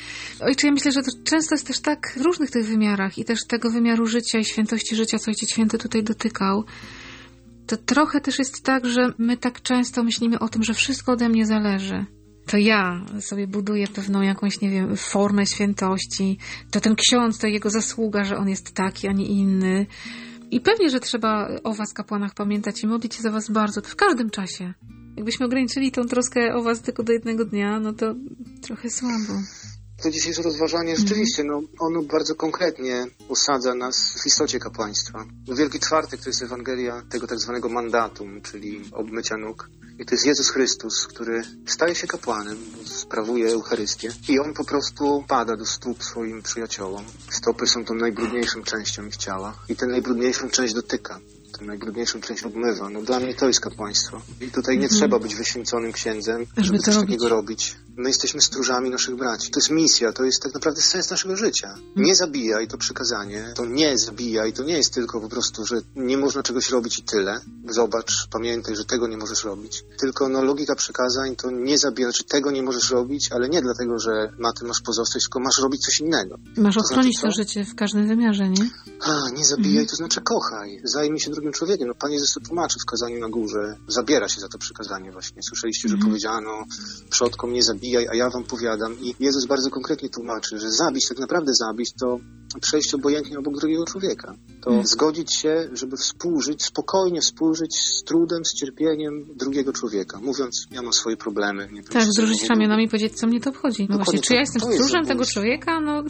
Ojcze, 0.41 0.67
ja 0.67 0.73
myślę, 0.73 0.93
że 0.93 1.03
to 1.03 1.11
często 1.25 1.55
jest 1.55 1.67
też 1.67 1.81
tak 1.81 2.15
w 2.17 2.21
różnych 2.21 2.51
tych 2.51 2.67
wymiarach 2.67 3.19
i 3.19 3.25
też 3.25 3.41
tego 3.49 3.71
wymiaru 3.71 4.07
życia 4.07 4.39
i 4.39 4.45
świętości 4.45 4.97
życia, 4.97 5.19
co 5.19 5.31
Ojciec 5.31 5.51
Święty 5.51 5.79
tutaj 5.79 6.03
dotykał. 6.03 6.65
To 7.67 7.77
trochę 7.77 8.21
też 8.21 8.39
jest 8.39 8.63
tak, 8.63 8.87
że 8.87 9.13
my 9.19 9.37
tak 9.37 9.63
często 9.63 10.05
myślimy 10.05 10.39
o 10.39 10.49
tym, 10.49 10.63
że 10.63 10.75
wszystko 10.75 11.13
ode 11.13 11.29
mnie 11.29 11.47
zależy. 11.47 12.07
To 12.47 12.57
ja 12.57 13.05
sobie 13.21 13.47
buduję 13.47 13.89
pewną 13.89 14.23
jakąś, 14.23 14.61
nie 14.61 14.71
wiem, 14.71 14.97
formę 14.97 15.47
świętości. 15.47 16.39
To 16.71 16.81
ten 16.81 16.95
ksiądz, 16.95 17.39
to 17.39 17.47
jego 17.47 17.71
zasługa, 17.71 18.25
że 18.25 18.37
on 18.37 18.49
jest 18.49 18.75
taki, 18.75 19.09
a 19.09 19.13
nie 19.13 19.27
inny. 19.27 19.87
I 20.51 20.61
pewnie, 20.61 20.91
że 20.91 21.01
trzeba 21.01 21.49
o 21.65 21.75
was, 21.75 21.93
kapłanach, 21.93 22.35
pamiętać 22.35 22.83
i 22.83 22.87
modlić 22.87 23.15
się 23.15 23.23
za 23.23 23.31
was 23.31 23.51
bardzo, 23.51 23.83
w 23.83 23.97
każdym 23.97 24.31
czasie. 24.31 24.75
Jakbyśmy 25.17 25.47
ograniczyli 25.47 25.93
tą 25.93 26.05
troskę 26.05 26.55
o 26.55 26.63
was 26.63 26.83
tylko 26.83 27.03
do 27.03 27.13
jednego 27.13 27.45
dnia, 27.45 27.81
no 27.81 27.93
to 27.93 28.15
trochę 28.63 28.91
słabo. 28.91 29.43
To 30.03 30.11
dzisiejsze 30.11 30.43
rozważanie 30.43 30.97
rzeczywiście, 30.97 31.45
no, 31.45 31.63
ono 31.79 32.03
bardzo 32.03 32.35
konkretnie 32.35 33.07
osadza 33.29 33.75
nas 33.75 34.23
w 34.23 34.27
istocie 34.27 34.59
kapłaństwa. 34.59 35.25
Wielki 35.57 35.81
Czwartek 35.81 36.21
to 36.21 36.29
jest 36.29 36.43
Ewangelia 36.43 37.03
tego 37.11 37.27
tak 37.27 37.39
zwanego 37.39 37.69
mandatum, 37.69 38.41
czyli 38.43 38.81
obmycia 38.93 39.37
nóg. 39.37 39.71
I 40.03 40.07
to 40.07 40.15
jest 40.15 40.27
Jezus 40.27 40.49
Chrystus, 40.51 41.07
który 41.07 41.43
staje 41.67 41.95
się 41.95 42.07
kapłanem, 42.07 42.59
sprawuje 42.85 43.53
Eucharystię 43.53 44.13
i 44.29 44.39
on 44.39 44.55
po 44.55 44.65
prostu 44.65 45.25
pada 45.29 45.57
do 45.57 45.67
stóp 45.67 46.05
swoim 46.05 46.43
przyjaciołom. 46.43 47.05
Stopy 47.31 47.67
są 47.67 47.85
tą 47.85 47.95
najbrudniejszą 47.95 48.63
częścią 48.63 49.07
ich 49.07 49.17
ciała 49.17 49.55
i 49.69 49.77
tę 49.77 49.87
najbrudniejszą 49.87 50.51
część 50.51 50.75
dotyka. 50.75 51.21
Tę 51.59 51.65
najbrudniejszą 51.65 52.21
część 52.21 52.43
obmywa. 52.43 52.89
No 52.91 53.03
dla 53.03 53.21
mnie 53.21 53.35
to 53.35 53.47
jest 53.47 53.61
kapłaństwo. 53.61 54.23
I 54.41 54.51
tutaj 54.51 54.79
nie 54.79 54.85
Mhm. 54.85 54.99
trzeba 55.01 55.19
być 55.19 55.35
wyświęconym 55.35 55.93
księdzem, 55.93 56.47
Żeby 56.57 56.67
żeby 56.67 56.79
coś 56.79 56.95
robić. 56.95 57.09
takiego 57.11 57.29
robić. 57.29 57.77
My 57.97 58.09
jesteśmy 58.09 58.41
stróżami 58.41 58.91
naszych 58.91 59.17
braci. 59.17 59.51
To 59.51 59.59
jest 59.61 59.71
misja, 59.71 60.13
to 60.13 60.25
jest 60.25 60.43
tak 60.43 60.55
naprawdę 60.55 60.81
sens 60.81 61.11
naszego 61.11 61.37
życia. 61.37 61.75
Nie 61.97 62.17
zabijaj 62.17 62.69
to 62.69 62.79
przykazanie, 62.79 63.53
to 63.57 63.67
nie 63.67 63.99
zabijaj, 63.99 64.53
to 64.53 64.63
nie 64.63 64.77
jest 64.77 64.95
tylko 64.95 65.21
po 65.21 65.29
prostu, 65.29 65.67
że 65.67 65.81
nie 65.97 66.19
można 66.19 66.43
czegoś 66.43 66.71
robić 66.71 66.99
i 66.99 67.03
tyle. 67.03 67.41
Zobacz, 67.69 68.13
pamiętaj, 68.31 68.77
że 68.77 68.85
tego 68.85 69.07
nie 69.09 69.17
możesz 69.17 69.45
robić. 69.45 69.85
Tylko 70.01 70.29
no, 70.29 70.43
logika 70.43 70.75
przykazań 70.75 71.37
to 71.37 71.51
nie 71.51 71.79
zabijaj, 71.79 72.13
znaczy 72.13 72.25
tego 72.25 72.51
nie 72.51 72.63
możesz 72.63 72.91
robić, 72.91 73.33
ale 73.33 73.49
nie 73.49 73.63
dlatego, 73.63 73.99
że 73.99 74.33
na 74.39 74.53
tym 74.53 74.69
masz 74.69 74.81
pozostać, 74.81 75.23
tylko 75.23 75.41
masz 75.41 75.59
robić 75.63 75.85
coś 75.85 76.01
innego. 76.01 76.37
Masz 76.57 76.75
To 76.75 76.81
ochronić 76.81 77.19
znaczy 77.21 77.37
to 77.37 77.43
życie 77.43 77.65
w 77.65 77.75
każdym 77.75 78.09
wymiarze, 78.09 78.49
nie? 78.49 78.69
A, 79.01 79.31
nie 79.31 79.45
zabijaj, 79.45 79.87
to 79.87 79.97
znaczy 79.97 80.21
kochaj, 80.21 80.81
zajmij 80.85 81.21
się 81.21 81.31
drugim 81.31 81.53
człowiekiem. 81.53 81.89
No, 81.89 81.95
Pan 81.95 82.13
Jezus 82.13 82.33
to 82.35 82.41
tłumaczy 82.41 82.79
w 82.83 82.91
kazaniu 82.91 83.21
na 83.21 83.29
górze, 83.29 83.77
zabiera 83.89 84.29
się 84.29 84.41
za 84.41 84.49
to 84.49 84.59
przykazanie 84.59 85.13
właśnie. 85.13 85.43
Słyszeliście, 85.43 85.89
że 85.89 85.95
Mhm. 85.95 86.11
powiedziano 86.11 86.65
przodkom 87.11 87.53
nie 87.53 87.63
zabijaj, 87.63 88.09
a 88.09 88.15
ja 88.15 88.31
wam 88.31 88.45
powiadam. 88.45 89.01
I 89.01 89.15
Jezus 89.21 89.47
bardzo 89.47 89.71
konkretnie 89.71 90.09
tłumaczy, 90.09 90.59
że 90.59 90.71
zabić, 90.71 91.09
tak 91.09 91.19
naprawdę 91.19 91.55
zabić, 91.55 91.93
to 92.01 92.19
przejść 92.61 92.95
obojętnie 92.95 93.39
obok 93.39 93.59
drugiego 93.59 93.85
człowieka. 93.85 94.35
To 94.63 94.71
Mhm. 94.71 94.87
zgodzić 94.87 95.35
się, 95.35 95.69
żeby 95.73 95.97
współżyć, 95.97 96.65
spokojnie 96.65 97.21
współżyć 97.21 97.77
z 97.77 98.05
trudem, 98.05 98.45
z 98.45 98.55
cierpieniem 98.55 99.25
drugiego 99.37 99.73
człowieka. 99.73 99.82
Mówiąc, 100.23 100.67
ja 100.71 100.83
mam 100.83 100.93
swoje 100.93 101.17
problemy. 101.17 101.69
Nie 101.73 101.83
Tak, 101.83 102.05
wzruszyć 102.09 102.49
ramionami 102.49 102.85
i 102.85 102.89
powiedzieć, 102.89 103.13
co 103.19 103.27
mnie 103.27 103.41
to 103.41 103.51
obchodzi. 103.51 103.83
No 103.83 103.87
Dokładnie 103.89 104.05
właśnie, 104.05 104.21
czy 104.21 104.35
ja 104.35 104.41
jestem 104.41 104.61
to 104.63 104.71
jest 104.71 104.79
stróżem 104.83 105.07
tego 105.07 105.25
człowieka? 105.25 105.81
No, 105.81 106.05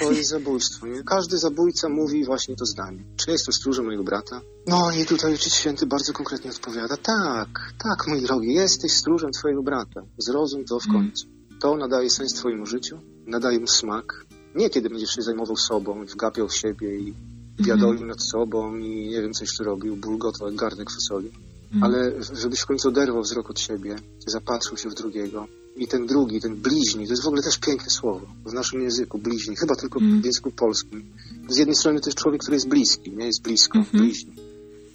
To 0.00 0.12
jest 0.12 0.30
zabójstwo, 0.30 0.86
nie? 0.86 1.02
Każdy 1.02 1.38
zabójca 1.38 1.88
mówi 1.88 2.24
właśnie 2.24 2.56
to 2.56 2.66
zdanie. 2.66 3.04
Czy 3.16 3.30
jestem 3.30 3.52
stróżem 3.52 3.84
mojego 3.84 4.04
brata? 4.04 4.40
No 4.66 4.90
i 5.02 5.06
tutaj 5.06 5.32
Ojciec 5.32 5.54
Święty 5.54 5.86
bardzo 5.86 6.12
konkretnie 6.12 6.50
odpowiada. 6.50 6.96
Tak, 6.96 7.48
tak, 7.82 8.06
mój 8.08 8.22
drogi, 8.22 8.54
jesteś 8.54 8.92
stróżem 8.92 9.30
twojego 9.32 9.62
brata. 9.62 10.00
Zrozum 10.18 10.64
to 10.64 10.80
w 10.80 10.86
Mm. 10.88 11.02
końcu. 11.02 11.26
To 11.60 11.76
nadaje 11.76 12.10
sens 12.10 12.34
twojemu 12.34 12.66
życiu, 12.66 12.98
nadaje 13.26 13.58
mu 13.60 13.66
smak. 13.66 14.24
Nie 14.54 14.70
kiedy 14.70 14.90
będziesz 14.90 15.10
się 15.10 15.22
zajmował 15.22 15.56
sobą, 15.56 16.04
wgapiał 16.06 16.48
w 16.48 16.56
siebie 16.56 16.98
i 16.98 17.14
biadolił 17.62 18.06
nad 18.06 18.22
sobą 18.22 18.76
i 18.76 19.08
nie 19.08 19.22
wiem, 19.22 19.32
co 19.32 19.44
jeszcze 19.44 19.64
robił, 19.64 19.96
bulgotał 19.96 20.46
jak 20.48 20.56
garnek 20.56 20.90
fasoli. 20.90 21.30
Mhm. 21.72 21.82
Ale 21.82 22.12
żebyś 22.32 22.60
w 22.60 22.66
końcu 22.66 22.88
oderwał 22.88 23.22
wzrok 23.22 23.50
od 23.50 23.60
siebie, 23.60 23.96
zapatrzył 24.26 24.76
się 24.76 24.88
w 24.90 24.94
drugiego 24.94 25.46
i 25.76 25.88
ten 25.88 26.06
drugi, 26.06 26.40
ten 26.40 26.56
bliźni, 26.56 27.06
to 27.06 27.12
jest 27.12 27.22
w 27.22 27.26
ogóle 27.26 27.42
też 27.42 27.58
piękne 27.58 27.90
słowo 27.90 28.26
w 28.46 28.52
naszym 28.52 28.82
języku, 28.82 29.18
bliźni, 29.18 29.56
chyba 29.56 29.74
tylko 29.74 30.00
Mm. 30.00 30.22
w 30.22 30.24
języku 30.24 30.50
polskim. 30.50 31.12
Z 31.48 31.56
jednej 31.56 31.76
strony 31.76 32.00
to 32.00 32.08
jest 32.08 32.18
człowiek, 32.18 32.40
który 32.40 32.56
jest 32.56 32.68
bliski, 32.68 33.12
nie 33.12 33.26
jest 33.26 33.42
blisko, 33.42 33.78
Mhm. 33.78 34.04
bliźni. 34.04 34.32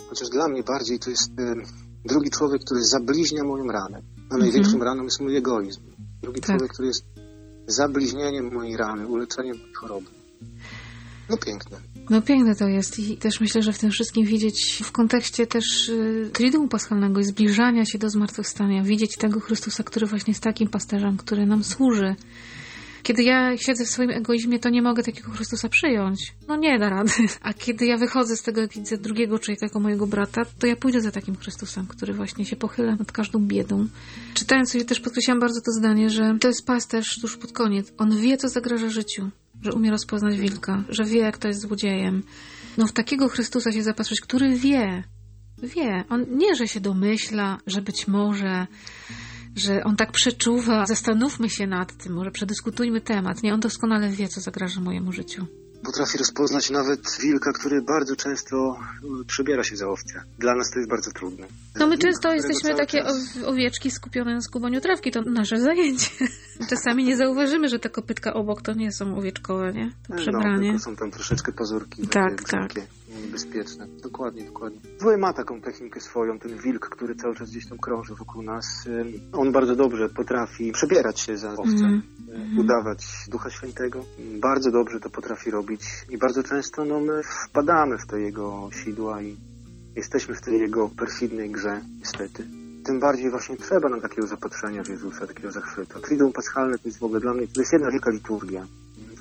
Chociaż 0.09 0.29
dla 0.29 0.47
mnie 0.47 0.63
bardziej 0.63 0.99
to 0.99 1.09
jest 1.09 1.31
e, 1.39 1.55
drugi 2.05 2.29
człowiek, 2.29 2.61
który 2.65 2.83
zabliźnia 2.83 3.43
moją 3.43 3.63
ranę. 3.67 4.01
A 4.29 4.38
największym 4.38 4.83
raną 4.83 5.03
jest 5.03 5.19
mój 5.19 5.38
egoizm. 5.38 5.81
Drugi 6.21 6.41
Tak. 6.41 6.47
człowiek, 6.57 6.73
który 6.73 6.88
jest 6.88 7.03
zabliźnieniem 7.67 8.53
mojej 8.53 8.77
rany, 8.77 9.07
uleczeniem 9.07 9.57
mojej 9.57 9.73
choroby. 9.73 10.07
No 11.29 11.38
piękne. 11.38 11.77
No 12.09 12.21
piękne 12.21 12.55
to 12.55 12.67
jest 12.67 13.00
i 13.00 13.17
też 13.17 13.41
myślę, 13.41 13.62
że 13.62 13.74
w 13.74 13.79
tym 13.79 13.91
wszystkim 13.91 14.25
widzieć 14.25 14.81
w 14.83 14.91
kontekście 14.91 15.48
też 15.48 15.89
y, 15.89 16.29
Triduum 16.33 16.69
Paschalnego 16.69 17.19
i 17.19 17.24
zbliżania 17.24 17.86
się 17.86 17.98
do 17.98 18.09
zmartwychwstania, 18.09 18.83
widzieć 18.83 19.17
tego 19.17 19.39
Chrystusa, 19.39 19.83
który 19.83 20.05
właśnie 20.05 20.31
jest 20.31 20.43
takim 20.43 20.69
pasterzem, 20.69 21.17
który 21.17 21.45
nam 21.45 21.63
służy. 21.63 22.15
Kiedy 23.03 23.24
ja 23.24 23.57
siedzę 23.57 23.86
w 23.86 23.89
swoim 23.89 24.09
egoizmie, 24.09 24.59
to 24.59 24.69
nie 24.69 24.81
mogę 24.81 25.03
takiego 25.03 25.31
Chrystusa 25.31 25.69
przyjąć. 25.69 26.33
No 26.48 26.55
nie 26.55 26.79
da 26.79 26.89
rady. 26.89 27.12
A 27.41 27.53
kiedy 27.53 27.86
ja 27.86 27.98
wychodzę 27.98 28.38
z 28.38 28.41
tego, 28.41 28.67
widzę 28.67 28.98
drugiego 28.98 29.39
człowieka 29.39 29.65
jako 29.65 29.79
mojego 29.79 30.07
brata, 30.07 30.41
to 30.59 30.67
ja 30.67 30.75
pójdę 30.75 31.01
za 31.01 31.12
takim 31.12 31.36
Chrystusem, 31.36 31.88
który 31.88 32.13
właśnie 32.13 32.45
się 32.45 32.55
pochyla 32.55 32.95
nad 32.95 33.12
każdą 33.12 33.39
biedą. 33.39 33.88
Czytając 34.33 34.71
sobie 34.71 34.86
też 34.86 35.00
podkreślałam 35.00 35.39
bardzo 35.39 35.62
to 35.62 35.71
zdanie, 35.71 36.09
że 36.09 36.38
to 36.41 36.48
jest 36.48 36.65
pasterz 36.65 37.19
tuż 37.21 37.38
pod 37.38 37.51
koniec. 37.51 37.93
On 37.98 38.17
wie, 38.17 38.38
co 38.38 38.50
zagraża 38.50 38.89
życiu. 38.89 39.29
Że 39.61 39.71
umie 39.71 39.91
rozpoznać 39.91 40.37
wilka, 40.37 40.83
że 40.89 41.03
wie, 41.03 41.19
jak 41.19 41.37
to 41.37 41.47
jest 41.47 41.61
złodziejem. 41.61 42.23
No 42.77 42.87
w 42.87 42.91
takiego 42.91 43.27
Chrystusa 43.27 43.71
się 43.71 43.83
zapatrzyć, 43.83 44.21
który 44.21 44.55
wie, 44.55 45.03
wie. 45.63 46.03
On 46.09 46.25
nie, 46.37 46.55
że 46.55 46.67
się 46.67 46.79
domyśla, 46.79 47.57
że 47.67 47.81
być 47.81 48.07
może, 48.07 48.67
że 49.55 49.83
on 49.83 49.95
tak 49.95 50.11
przeczuwa. 50.11 50.85
Zastanówmy 50.85 51.49
się 51.49 51.67
nad 51.67 51.97
tym, 51.97 52.13
może 52.13 52.31
przedyskutujmy 52.31 53.01
temat. 53.01 53.43
Nie, 53.43 53.53
on 53.53 53.59
doskonale 53.59 54.09
wie, 54.09 54.27
co 54.27 54.41
zagraża 54.41 54.81
mojemu 54.81 55.11
życiu. 55.11 55.45
Potrafi 55.83 56.17
rozpoznać 56.17 56.69
nawet 56.69 57.17
wilka, 57.21 57.51
który 57.53 57.81
bardzo 57.81 58.15
często 58.15 58.57
e, 59.21 59.25
przebiera 59.25 59.63
się 59.63 59.75
za 59.77 59.88
owce. 59.88 60.24
Dla 60.39 60.55
nas 60.55 60.71
to 60.71 60.79
jest 60.79 60.89
bardzo 60.89 61.12
trudne. 61.12 61.48
No 61.79 61.88
my 61.88 61.98
często 61.98 62.33
jesteśmy 62.33 62.75
takie 62.75 63.03
czas- 63.03 63.38
ow- 63.38 63.48
owieczki 63.48 63.91
skupione 63.91 64.33
na 64.36 64.41
skubaniu 64.41 64.81
trawki, 64.81 65.12
to 65.12 65.21
nasze 65.21 65.59
zajęcie. 65.62 66.09
Czasami 66.69 67.03
nie 67.03 67.17
zauważymy, 67.17 67.69
że 67.69 67.79
te 67.79 67.89
kopytka 67.89 68.33
obok 68.33 68.62
to 68.62 68.74
nie 68.74 68.91
są 68.91 69.17
owieczkowe, 69.17 69.74
nie? 69.74 69.91
To 70.07 70.13
No, 70.15 70.21
przebranie. 70.21 70.67
tylko 70.71 70.79
są 70.83 70.95
tam 70.95 71.12
troszeczkę 71.12 71.51
pazurki. 71.51 72.07
Tak, 72.07 72.43
tak. 72.43 72.71
Niebezpieczne. 73.21 73.88
Dokładnie, 74.03 74.43
dokładnie. 74.43 74.79
Zły 74.99 75.17
ma 75.17 75.33
taką 75.33 75.61
technikę 75.61 75.99
swoją, 75.99 76.39
ten 76.39 76.57
wilk, 76.57 76.89
który 76.89 77.15
cały 77.15 77.35
czas 77.35 77.49
gdzieś 77.49 77.69
tam 77.69 77.77
krąży 77.77 78.15
wokół 78.15 78.41
nas. 78.41 78.88
On 79.31 79.51
bardzo 79.51 79.75
dobrze 79.75 80.09
potrafi 80.09 80.71
przebierać 80.71 81.19
się 81.19 81.38
za 81.38 81.51
owce. 81.51 81.85
Mhm. 81.85 82.01
y, 82.57 82.61
udawać 82.61 83.05
Ducha 83.27 83.49
Świętego. 83.49 84.05
Bardzo 84.41 84.71
dobrze 84.71 84.99
to 84.99 85.09
potrafi 85.09 85.51
robić 85.51 85.81
i 86.09 86.17
bardzo 86.17 86.43
często 86.43 86.85
no, 86.85 86.99
my 86.99 87.21
wpadamy 87.23 87.97
w 87.97 88.07
te 88.07 88.21
jego 88.21 88.69
sidła 88.83 89.21
i 89.21 89.38
jesteśmy 89.95 90.35
w 90.35 90.41
tej 90.41 90.59
jego 90.59 90.89
perfidnej 90.89 91.49
grze, 91.51 91.81
niestety. 91.99 92.43
Tym 92.85 92.99
bardziej 92.99 93.31
właśnie 93.31 93.57
trzeba 93.57 93.89
nam 93.89 94.01
takiego 94.01 94.27
zapatrzenia 94.27 94.83
w 94.83 94.89
Jezusa, 94.89 95.27
takiego 95.27 95.51
zachwytu. 95.51 95.99
Triduum 95.99 96.33
Paschalne 96.33 96.77
to 96.77 96.88
jest 96.88 96.99
w 96.99 97.03
ogóle 97.03 97.19
dla 97.19 97.33
mnie, 97.33 97.47
to 97.47 97.61
jest 97.61 97.73
jedna 97.73 97.91
wielka 97.91 98.11
liturgia. 98.11 98.67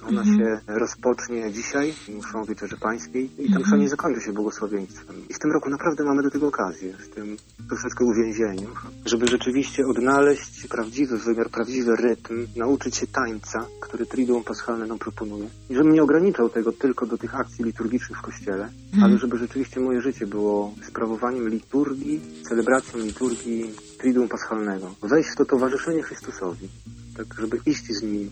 Ona 0.06 0.20
Mhm. 0.22 0.38
się 0.38 0.60
rozpocznie 0.66 1.52
dzisiaj, 1.52 1.94
mszą 2.18 2.44
Wieczerzy 2.44 2.76
Pańskiej 2.76 3.24
i 3.38 3.44
ta 3.52 3.58
msza 3.58 3.58
Mhm. 3.58 3.80
nie 3.80 3.88
zakończy 3.88 4.20
się 4.20 4.32
błogosławieństwem. 4.32 5.16
I 5.28 5.34
w 5.34 5.38
tym 5.38 5.52
roku 5.52 5.70
naprawdę 5.70 6.04
mamy 6.04 6.22
do 6.22 6.30
tego 6.30 6.46
okazję, 6.46 6.92
w 6.92 7.08
tym 7.08 7.36
troszeczkę 7.68 8.04
uwięzieniu, 8.04 8.68
żeby 9.06 9.26
rzeczywiście 9.26 9.86
odnaleźć 9.86 10.66
prawdziwy 10.66 11.18
wymiar, 11.18 11.50
prawdziwy 11.50 11.96
rytm, 11.96 12.46
nauczyć 12.56 12.96
się 12.96 13.06
tańca, 13.06 13.66
który 13.80 14.06
Triduum 14.06 14.44
Paschalne 14.44 14.86
nam 14.86 14.98
proponuje. 14.98 15.48
I 15.70 15.74
żebym 15.74 15.92
nie 15.92 16.02
ograniczał 16.02 16.48
tego 16.50 16.72
tylko 16.72 17.06
do 17.06 17.18
tych 17.18 17.34
akcji 17.34 17.64
liturgicznych 17.64 18.18
w 18.18 18.22
Kościele, 18.22 18.68
Mhm. 18.92 19.04
ale 19.04 19.18
żeby 19.18 19.38
rzeczywiście 19.38 19.80
moje 19.80 20.00
życie 20.00 20.26
było 20.26 20.74
sprawowaniem 20.88 21.48
liturgii, 21.48 22.20
celebracją 22.48 23.00
liturgii 23.00 23.74
Triduum 23.98 24.28
Paschalnego. 24.28 24.94
Wejść 25.02 25.30
w 25.30 25.36
to 25.36 25.44
towarzyszenie 25.44 26.02
Chrystusowi, 26.02 26.68
tak 27.16 27.26
żeby 27.40 27.60
iść 27.66 27.86
z 27.92 28.02
Nim. 28.02 28.30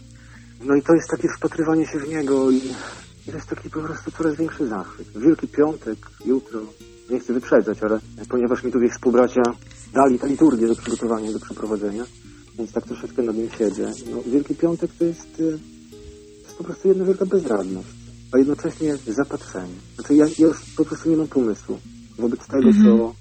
No 0.64 0.74
i 0.74 0.82
to 0.82 0.94
jest 0.94 1.08
takie 1.10 1.28
wpatrywanie 1.28 1.86
się 1.86 1.98
w 1.98 2.08
Niego 2.08 2.50
i 2.50 2.60
to 3.26 3.32
jest 3.32 3.48
taki 3.48 3.70
po 3.70 3.80
prostu 3.80 4.10
coraz 4.10 4.36
większy 4.36 4.66
zachwyt. 4.66 5.08
Wielki 5.16 5.48
Piątek, 5.48 5.98
jutro, 6.26 6.60
nie 7.10 7.20
chcę 7.20 7.32
wyprzedzać, 7.32 7.78
ale 7.82 8.00
ponieważ 8.28 8.62
mi 8.64 8.72
tutaj 8.72 8.90
współbracia 8.90 9.42
dali 9.92 10.18
tę 10.18 10.28
liturgię 10.28 10.66
do 10.66 10.76
przygotowania, 10.76 11.32
do 11.32 11.40
przeprowadzenia, 11.40 12.04
więc 12.58 12.72
tak 12.72 12.84
troszeczkę 12.84 13.22
nad 13.22 13.36
nim 13.36 13.48
siedzę. 13.58 13.92
No, 14.10 14.22
Wielki 14.26 14.54
Piątek 14.54 14.90
to 14.98 15.04
jest, 15.04 15.20
e, 15.34 15.36
to 15.36 16.44
jest 16.44 16.56
po 16.58 16.64
prostu 16.64 16.88
jedna 16.88 17.04
wielka 17.04 17.26
bezradność, 17.26 17.88
a 18.32 18.38
jednocześnie 18.38 18.96
zapatrzenie. 19.06 19.74
Znaczy 19.94 20.14
ja, 20.14 20.26
ja 20.38 20.46
już 20.46 20.56
po 20.76 20.84
prostu 20.84 21.10
nie 21.10 21.16
mam 21.16 21.28
pomysłu 21.28 21.78
wobec 22.18 22.46
tego, 22.46 22.68
Mhm. 22.68 22.84
co, 22.98 23.14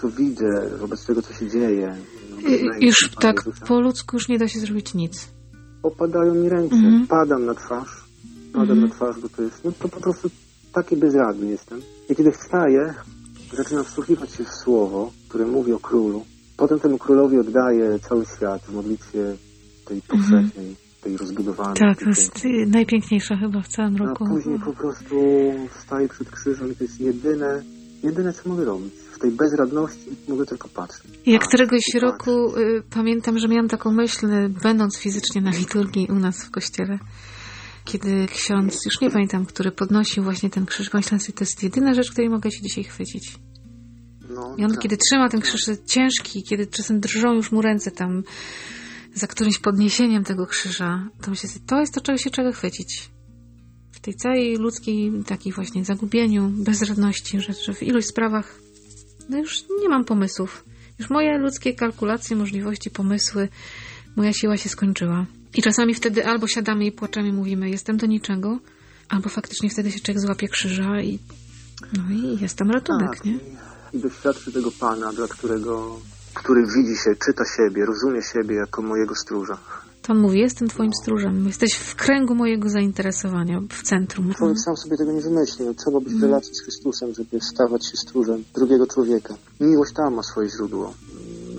co 0.00 0.08
widzę, 0.10 0.70
wobec 0.78 1.04
tego, 1.06 1.22
co 1.22 1.34
się 1.34 1.48
dzieje. 1.50 1.96
wobec 2.30 2.44
I- 2.80 2.86
Już 2.86 3.10
tak 3.20 3.36
Jezusa. 3.46 3.66
po 3.66 3.80
ludzku 3.80 4.16
już 4.16 4.28
nie 4.28 4.38
da 4.38 4.48
się 4.48 4.60
zrobić 4.60 4.94
nic. 4.94 5.28
Opadają 5.82 6.34
mi 6.34 6.48
ręce, 6.48 6.74
Mhm. 6.76 7.06
padam 7.06 7.46
na 7.46 7.54
twarz, 7.54 8.04
padam 8.52 8.70
Mhm. 8.70 8.80
na 8.88 8.94
twarz, 8.94 9.16
bo 9.22 9.28
to 9.28 9.42
jest, 9.42 9.64
no 9.64 9.72
to 9.72 9.88
po 9.88 10.00
prostu 10.00 10.30
taki 10.72 10.96
bezradny 10.96 11.46
jestem. 11.50 11.80
I 12.10 12.16
kiedy 12.16 12.30
wstaję, 12.32 12.94
zaczynam 13.56 13.84
wsłuchiwać 13.84 14.32
się 14.32 14.44
w 14.44 14.54
słowo, 14.54 15.12
które 15.28 15.46
mówi 15.46 15.72
o 15.72 15.78
królu. 15.78 16.24
Potem 16.56 16.80
temu 16.80 16.98
królowi 16.98 17.38
oddaję 17.38 17.98
cały 17.98 18.24
świat 18.36 18.62
w 18.62 18.74
modlitwie 18.74 19.36
tej 19.84 20.02
powszechnej, 20.02 20.76
tej 21.02 21.16
rozbudowanej. 21.16 21.76
Tak, 21.76 21.98
tej 21.98 22.04
to 22.04 22.20
jest 22.20 22.44
najpiękniejsza 22.66 23.36
chyba 23.36 23.60
w 23.60 23.68
całym 23.68 23.94
A 23.96 23.98
roku. 23.98 24.24
później 24.26 24.58
po 24.64 24.72
prostu 24.72 25.14
wstaję 25.78 26.08
przed 26.08 26.30
krzyżem 26.30 26.72
i 26.72 26.76
to 26.76 26.84
jest 26.84 27.00
jedyne, 27.00 27.62
jedyne 28.02 28.32
co 28.32 28.48
mogę 28.48 28.64
robić. 28.64 28.92
W 29.12 29.18
tej 29.18 29.30
bezradności 29.30 30.10
mogę 30.28 30.46
tylko 30.46 30.68
patrzeć. 30.68 31.04
Jak 31.26 31.40
Patrzeć 31.40 31.48
któregoś 31.48 31.84
patrzeć. 31.84 32.02
roku 32.02 32.56
y, 32.58 32.82
pamiętam, 32.90 33.38
że 33.38 33.48
miałam 33.48 33.68
taką 33.68 33.92
myśl, 33.92 34.26
będąc 34.62 34.98
fizycznie 34.98 35.40
na 35.40 35.50
liturgii 35.50 36.06
u 36.10 36.14
nas 36.14 36.44
w 36.44 36.50
kościele, 36.50 36.98
kiedy 37.84 38.26
ksiądz, 38.26 38.84
już 38.84 39.00
nie 39.00 39.10
pamiętam, 39.10 39.46
który 39.46 39.72
podnosił 39.72 40.24
właśnie 40.24 40.50
ten 40.50 40.66
krzyż, 40.66 40.90
pomyślałam 40.90 41.20
sobie, 41.20 41.32
to 41.38 41.44
jest 41.44 41.62
jedyna 41.62 41.94
rzecz, 41.94 42.10
której 42.10 42.30
mogę 42.30 42.50
się 42.50 42.62
dzisiaj 42.62 42.84
chwycić. 42.84 43.38
No, 44.30 44.54
I 44.58 44.64
on, 44.64 44.70
tak. 44.70 44.80
kiedy 44.80 44.96
trzyma 44.96 45.28
ten 45.28 45.40
krzyż 45.40 45.64
ciężki, 45.86 46.42
kiedy 46.42 46.66
czasem 46.66 47.00
drżą 47.00 47.34
już 47.34 47.52
mu 47.52 47.62
ręce 47.62 47.90
tam 47.90 48.22
za 49.14 49.26
którymś 49.26 49.58
podniesieniem 49.58 50.24
tego 50.24 50.46
krzyża, 50.46 51.08
to 51.22 51.30
myślę 51.30 51.48
sobie, 51.48 51.64
to 51.66 51.80
jest 51.80 51.94
to, 51.94 52.00
czego 52.00 52.18
się 52.18 52.30
trzeba 52.30 52.52
chwycić. 52.52 53.10
W 54.00 54.02
tej 54.02 54.14
całej 54.14 54.56
ludzkiej 54.56 55.12
takiej 55.26 55.52
właśnie 55.52 55.84
zagubieniu, 55.84 56.48
bezradności, 56.54 57.40
że, 57.40 57.52
że 57.52 57.74
w 57.74 57.82
iluś 57.82 58.04
sprawach 58.06 58.58
no 59.28 59.38
już 59.38 59.64
nie 59.82 59.88
mam 59.88 60.04
pomysłów. 60.04 60.64
Już 60.98 61.10
moje 61.10 61.38
ludzkie 61.38 61.74
kalkulacje, 61.74 62.36
możliwości, 62.36 62.90
pomysły, 62.90 63.48
moja 64.16 64.32
siła 64.32 64.56
się 64.56 64.68
skończyła. 64.68 65.26
I 65.54 65.62
czasami 65.62 65.94
wtedy 65.94 66.26
albo 66.26 66.48
siadamy 66.48 66.84
i 66.86 66.92
płaczemy 66.92 67.28
i 67.28 67.32
mówimy, 67.32 67.70
jestem 67.70 67.96
do 67.96 68.06
niczego, 68.06 68.58
albo 69.08 69.28
faktycznie 69.28 69.70
wtedy 69.70 69.90
się 69.90 70.00
człowiek 70.00 70.20
złapie 70.20 70.48
krzyża 70.48 71.00
i 71.00 71.18
no 71.96 72.02
i 72.14 72.42
jest 72.42 72.56
tam 72.56 72.70
ratunek, 72.70 73.10
Tak, 73.10 73.24
nie? 73.24 73.38
i- 73.92 73.98
doświadczy 73.98 74.52
tego 74.52 74.70
Pana, 74.80 75.12
dla 75.12 75.28
którego, 75.28 76.00
który 76.34 76.66
widzi 76.66 76.96
się, 77.04 77.10
czyta 77.26 77.44
siebie, 77.56 77.84
rozumie 77.86 78.20
siebie 78.22 78.54
jako 78.56 78.82
mojego 78.82 79.14
stróża. 79.14 79.58
On 80.10 80.18
mówi, 80.18 80.38
jestem 80.38 80.68
twoim 80.68 80.90
stróżem, 81.02 81.46
jesteś 81.46 81.74
w 81.74 81.94
kręgu 81.96 82.34
mojego 82.34 82.68
zainteresowania, 82.68 83.60
w 83.70 83.82
centrum. 83.82 84.34
Człowiek 84.34 84.58
sam 84.58 84.76
sobie 84.76 84.96
tego 84.96 85.12
nie 85.12 85.20
wymyśli. 85.20 85.64
No, 85.64 85.74
trzeba 85.74 85.98
być 86.00 86.08
w 86.08 86.12
Mhm. 86.12 86.30
relacji 86.30 86.54
z 86.54 86.60
Chrystusem, 86.62 87.14
żeby 87.14 87.40
stawać 87.40 87.86
się 87.86 87.96
stróżem 87.96 88.44
drugiego 88.54 88.86
człowieka. 88.86 89.34
Miłość 89.60 89.92
tam 89.94 90.14
ma 90.14 90.22
swoje 90.22 90.48
źródło. 90.50 90.94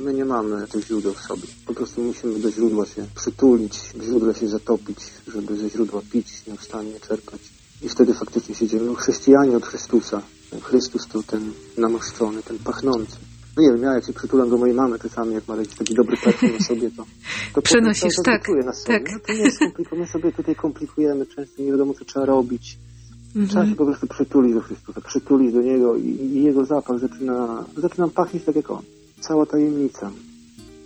My 0.03 0.13
nie 0.13 0.25
mamy 0.25 0.67
tych 0.67 0.85
źródeł 0.87 1.13
w 1.13 1.21
sobie. 1.21 1.41
Po 1.65 1.73
prostu 1.73 2.01
musimy 2.03 2.39
do 2.39 2.51
źródła 2.51 2.85
się 2.85 3.05
przytulić, 3.15 3.77
w 3.95 4.03
źródle 4.03 4.33
się 4.33 4.47
zatopić, 4.47 4.99
żeby 5.27 5.57
ze 5.57 5.69
źródła 5.69 6.01
pić, 6.11 6.47
nieustannie 6.47 6.99
czerpać. 6.99 7.41
I 7.81 7.89
wtedy 7.89 8.13
faktycznie 8.13 8.55
się 8.55 8.67
dzieje. 8.67 8.83
No, 8.83 8.93
chrześcijanie 8.93 9.57
od 9.57 9.65
Chrystusa. 9.65 10.21
Chrystus 10.61 11.07
to 11.07 11.23
ten 11.23 11.51
namaszczony, 11.77 12.43
ten 12.43 12.59
pachnący. 12.59 13.17
No 13.57 13.63
nie 13.63 13.69
wiem, 13.71 13.81
ja 13.81 13.93
jak 13.93 14.05
się 14.05 14.13
przytulam 14.13 14.49
do 14.49 14.57
mojej 14.57 14.75
mamy 14.75 14.99
czasami, 14.99 15.33
jak 15.33 15.47
ma 15.47 15.55
jakiś 15.55 15.75
taki 15.75 15.93
dobry 15.93 16.17
perfum 16.17 16.49
na 16.53 16.59
sobie, 16.59 16.91
to, 16.97 17.05
to 17.53 17.61
Przenosisz, 17.71 18.15
to 18.15 18.23
tak, 18.23 18.47
nas 18.65 18.81
sobie. 18.83 18.99
tak. 18.99 19.11
No 19.13 19.19
to 19.27 19.33
nie 19.33 19.39
jest 19.39 19.59
komplikowane, 19.59 20.01
my 20.05 20.07
sobie 20.11 20.31
tutaj 20.31 20.55
komplikujemy, 20.55 21.25
często 21.25 21.61
nie 21.61 21.71
wiadomo, 21.71 21.93
co 21.93 22.05
trzeba 22.05 22.25
robić. 22.25 22.77
Trzeba 23.33 23.43
Mhm. 23.61 23.69
się 23.69 23.75
po 23.75 23.85
prostu 23.85 24.07
przytulić 24.07 24.53
do 24.53 24.61
Chrystusa, 24.61 25.01
przytulić 25.01 25.53
do 25.53 25.61
Niego 25.61 25.95
i, 25.95 26.05
i 26.07 26.43
Jego 26.43 26.65
zapach 26.65 26.99
zaczyna, 26.99 27.65
zaczyna 27.77 28.07
pachnieć 28.07 28.43
tak 28.43 28.55
jak 28.55 28.71
On. 28.71 28.81
Cała 29.19 29.45
tajemnica. 29.45 30.11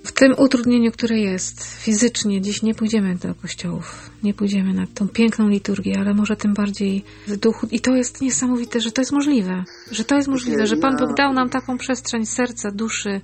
W 0.06 0.12
tym 0.12 0.36
utrudnieniu, 0.38 0.92
które 0.92 1.20
jest 1.20 1.64
fizycznie, 1.64 2.42
dziś 2.42 2.62
nie 2.62 2.76
pójdziemy 2.76 3.16
do 3.16 3.36
kościołów, 3.36 4.10
nie 4.24 4.34
pójdziemy 4.34 4.74
na 4.74 4.88
tą 4.88 5.08
piękną 5.08 5.48
liturgię, 5.50 5.96
ale 6.00 6.14
może 6.14 6.36
tym 6.36 6.54
bardziej 6.54 7.04
w 7.28 7.38
duchu. 7.38 7.68
I 7.72 7.80
to 7.80 7.96
jest 7.96 8.22
niesamowite, 8.22 8.82
że 8.82 8.92
to 8.92 9.02
jest 9.02 9.12
możliwe, 9.12 9.64
że 9.92 10.06
to 10.06 10.16
jest 10.16 10.28
możliwe, 10.28 10.68
że 10.68 10.78
Pan 10.78 10.98
Bóg 10.98 11.14
dał 11.18 11.34
nam 11.34 11.50
taką 11.50 11.78
przestrzeń 11.78 12.26
serca, 12.26 12.72
duszy, 12.72 13.22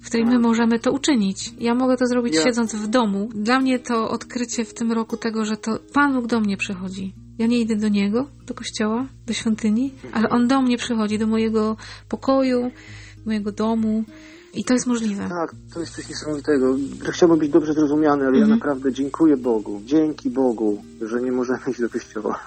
w 0.00 0.06
której 0.06 0.26
my 0.26 0.38
możemy 0.38 0.78
to 0.78 0.92
uczynić. 0.92 1.52
Ja 1.58 1.74
mogę 1.74 1.96
to 1.96 2.06
zrobić 2.06 2.34
Ja- 2.34 2.42
siedząc 2.44 2.74
w 2.74 2.86
domu. 2.86 3.28
Dla 3.34 3.60
mnie 3.60 3.78
to 3.78 4.10
odkrycie 4.10 4.64
w 4.64 4.74
tym 4.74 4.92
roku 4.92 5.16
tego, 5.16 5.44
że 5.44 5.56
to 5.56 5.78
Pan 5.92 6.14
Bóg 6.14 6.26
do 6.26 6.40
mnie 6.40 6.56
przychodzi. 6.56 7.14
Ja 7.38 7.46
nie 7.46 7.60
idę 7.60 7.76
do 7.76 7.88
Niego, 7.88 8.26
do 8.46 8.54
kościoła, 8.54 9.06
do 9.26 9.32
świątyni, 9.32 9.90
ale 10.12 10.28
On 10.28 10.48
do 10.48 10.62
mnie 10.62 10.76
przychodzi, 10.76 11.18
do 11.18 11.26
mojego 11.26 11.76
pokoju, 12.08 12.70
mojego 13.26 13.52
domu 13.52 14.04
i 14.54 14.64
to 14.64 14.74
jest 14.74 14.86
możliwe. 14.86 15.28
Tak, 15.28 15.54
to 15.74 15.80
jest 15.80 15.94
coś 15.94 16.08
niesamowitego. 16.08 16.76
Chciałbym 17.12 17.38
być 17.38 17.50
dobrze 17.50 17.72
zrozumiany, 17.72 18.26
ale 18.26 18.36
ja 18.38 18.42
Mhm. 18.44 18.58
naprawdę 18.58 18.92
dziękuję 18.92 19.36
Bogu. 19.36 19.80
Dzięki 19.84 20.30
Bogu, 20.30 20.82
że 21.00 21.20
nie 21.20 21.32
możemy 21.32 21.58
iść 21.70 21.80
do 21.80 21.88
kościoła. 21.90 22.44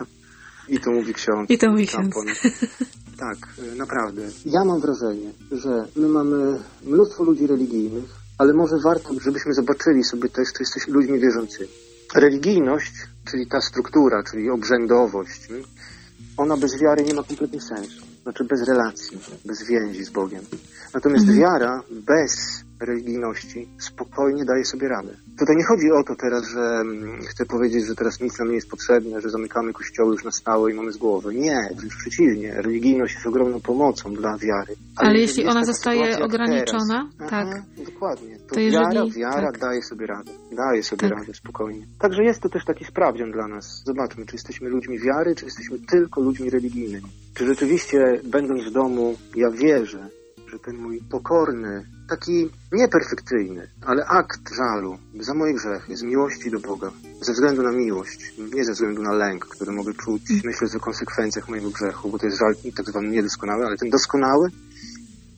I 0.69 0.79
to 0.79 0.91
mówi 0.91 1.13
ksiądz. 1.13 1.50
I 1.50 1.57
to 1.57 1.69
mówi 1.72 1.88
ksiądz. 1.88 2.15
Tak, 3.17 3.38
y, 3.74 3.75
naprawdę. 3.75 4.22
Ja 4.45 4.65
mam 4.65 4.79
wrażenie, 4.81 5.31
że 5.51 5.88
my 5.95 6.07
mamy 6.07 6.60
mnóstwo 6.86 7.24
ludzi 7.24 7.48
religijnych, 7.48 8.03
ale 8.38 8.53
może 8.53 8.75
warto, 8.83 9.10
żebyśmy 9.22 9.53
zobaczyli 9.53 10.03
sobie 10.03 10.29
też, 10.29 10.48
czy 10.53 10.63
jesteśmy 10.63 10.93
ludźmi 10.93 11.19
wierzącymi. 11.19 11.69
Religijność, 12.15 12.91
czyli 13.31 13.48
ta 13.48 13.62
struktura, 13.62 14.24
czyli 14.31 14.50
obrzędowość, 14.50 15.48
ona 16.38 16.57
bez 16.57 16.79
wiary 16.81 17.03
nie 17.03 17.13
ma 17.13 17.24
kompletnie 17.24 17.62
sensu. 17.62 18.05
Znaczy 18.24 18.44
bez 18.44 18.68
relacji, 18.68 19.20
bez 19.46 19.63
więzi 19.63 20.03
z 20.03 20.10
Bogiem. 20.10 20.44
Natomiast 20.94 21.25
Mhm. 21.25 21.39
wiara 21.39 21.82
bez 21.92 22.63
religijności 22.85 23.67
spokojnie 23.79 24.45
daje 24.45 24.65
sobie 24.65 24.87
radę. 24.87 25.09
Tutaj 25.39 25.55
nie 25.55 25.63
chodzi 25.63 25.91
o 25.91 26.03
to 26.03 26.15
teraz, 26.15 26.43
że 26.47 26.61
mm, 26.61 27.21
chcę 27.21 27.45
powiedzieć, 27.45 27.85
że 27.85 27.95
teraz 27.95 28.21
nic 28.21 28.39
nam 28.39 28.47
nie 28.49 28.55
jest 28.55 28.69
potrzebne, 28.69 29.21
że 29.21 29.29
zamykamy 29.29 29.73
kościoły 29.73 30.11
już 30.13 30.23
na 30.23 30.31
stałe 30.31 30.71
i 30.71 30.73
mamy 30.73 30.91
z 30.91 30.97
głowy. 30.97 31.35
Nie, 31.35 31.59
wręcz 31.75 31.95
przeciwnie. 31.95 32.53
Religijność 32.61 33.13
jest 33.13 33.27
ogromną 33.27 33.61
pomocą 33.61 34.13
dla 34.13 34.37
wiary. 34.37 34.75
Ale 34.95 35.19
jeżeli 35.19 35.21
jeśli 35.27 35.45
ona 35.47 35.65
zostaje 35.65 36.19
ograniczona, 36.19 37.09
tak. 37.29 37.47
Dokładnie. 37.85 38.37
To, 38.47 38.55
To 38.55 38.59
jeżeli- 38.59 38.95
wiara, 38.95 39.05
wiara 39.17 39.51
tak. 39.51 39.61
daje 39.61 39.81
sobie 39.83 40.07
radę. 40.07 40.31
Daje 40.51 40.83
sobie 40.83 41.09
Tak. 41.09 41.19
radę 41.19 41.33
spokojnie. 41.33 41.85
Także 41.99 42.23
jest 42.23 42.41
to 42.41 42.49
też 42.49 42.65
taki 42.65 42.85
sprawdzian 42.85 43.31
dla 43.31 43.47
nas. 43.47 43.83
Zobaczmy, 43.85 44.25
czy 44.25 44.35
jesteśmy 44.35 44.69
ludźmi 44.69 44.99
wiary, 44.99 45.35
czy 45.35 45.45
jesteśmy 45.45 45.79
tylko 45.79 46.21
ludźmi 46.21 46.49
religijnymi. 46.49 47.07
Czy 47.33 47.46
rzeczywiście, 47.46 47.98
będąc 48.24 48.63
w 48.63 48.72
domu, 48.72 49.15
ja 49.35 49.51
wierzę, 49.51 50.07
że 50.53 50.59
ten 50.59 50.77
mój 50.77 51.01
pokorny, 51.11 51.85
taki 52.09 52.50
nieperfekcyjny, 52.72 53.68
ale 53.85 54.05
akt 54.05 54.55
żalu 54.55 54.98
za 55.20 55.33
moje 55.33 55.53
grzechy, 55.53 55.98
z 55.98 56.03
miłości 56.03 56.51
do 56.51 56.59
Boga, 56.59 56.92
ze 57.22 57.33
względu 57.33 57.63
na 57.63 57.72
miłość, 57.72 58.33
nie 58.53 58.63
ze 58.66 58.72
względu 58.74 59.01
na 59.01 59.13
lęk, 59.13 59.46
który 59.46 59.72
mogę 59.72 59.94
czuć, 59.94 60.22
myśląc 60.44 60.75
o 60.75 60.79
konsekwencjach 60.79 61.50
mojego 61.50 61.70
grzechu, 61.70 62.09
bo 62.09 62.20
to 62.20 62.25
jest 62.25 62.37
żal 62.39 62.55
tak 62.75 62.85
zwany 62.89 63.07
niedoskonały, 63.09 63.66
ale 63.66 63.77
ten 63.77 63.89
doskonały, 63.89 64.50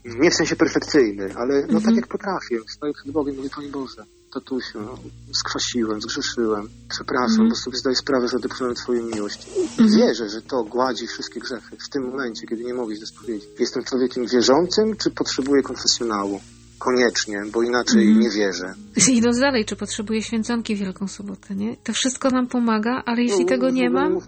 nie 0.05 0.31
w 0.31 0.35
sensie 0.35 0.55
perfekcyjny, 0.55 1.35
ale 1.35 1.53
no 1.61 1.63
Mhm. 1.63 1.83
tak 1.83 1.95
jak 1.95 2.07
potrafię, 2.07 2.59
stoję 2.67 2.93
przed 2.93 3.11
Bogiem 3.11 3.33
i 3.33 3.37
mówię, 3.37 3.49
Panie 3.55 3.69
Boże, 3.69 4.05
tatusiu, 4.39 4.81
no, 4.81 4.97
skwasiłem, 5.33 6.01
zgrzeszyłem, 6.01 6.69
przepraszam, 6.89 7.31
Mhm. 7.45 7.49
bo 7.49 7.55
sobie 7.55 7.77
zdaję 7.77 7.95
sprawę, 7.95 8.27
że 8.27 8.37
odepchnąłem 8.37 8.75
Twoją 8.75 9.01
miłość. 9.05 9.47
Mhm. 9.57 9.89
Wierzę, 9.99 10.29
że 10.29 10.41
to 10.41 10.63
gładzi 10.63 11.07
wszystkie 11.07 11.39
grzechy 11.39 11.77
w 11.85 11.89
tym 11.89 12.03
momencie, 12.09 12.47
kiedy 12.47 12.63
nie 12.63 12.73
mogę 12.73 12.95
się 12.95 13.05
spowiedzieć. 13.05 13.49
Jestem 13.59 13.83
człowiekiem 13.83 14.25
wierzącym, 14.27 14.95
czy 14.97 15.11
potrzebuję 15.11 15.61
konfesjonału? 15.63 16.39
Koniecznie, 16.85 17.43
bo 17.53 17.63
inaczej 17.63 18.01
Mhm. 18.07 18.19
nie 18.19 18.29
wierzę. 18.29 18.73
Idąc 19.11 19.39
dalej, 19.39 19.65
czy 19.65 19.75
potrzebuję 19.75 20.21
święconki 20.21 20.75
w 20.75 20.79
Wielką 20.79 21.07
Sobotę, 21.07 21.55
nie? 21.55 21.75
To 21.83 21.93
wszystko 21.93 22.29
nam 22.29 22.47
pomaga, 22.47 23.03
ale 23.05 23.21
jeśli 23.23 23.39
No, 23.39 23.45
tego 23.45 23.69
nie 23.69 23.89
mam... 23.89 24.19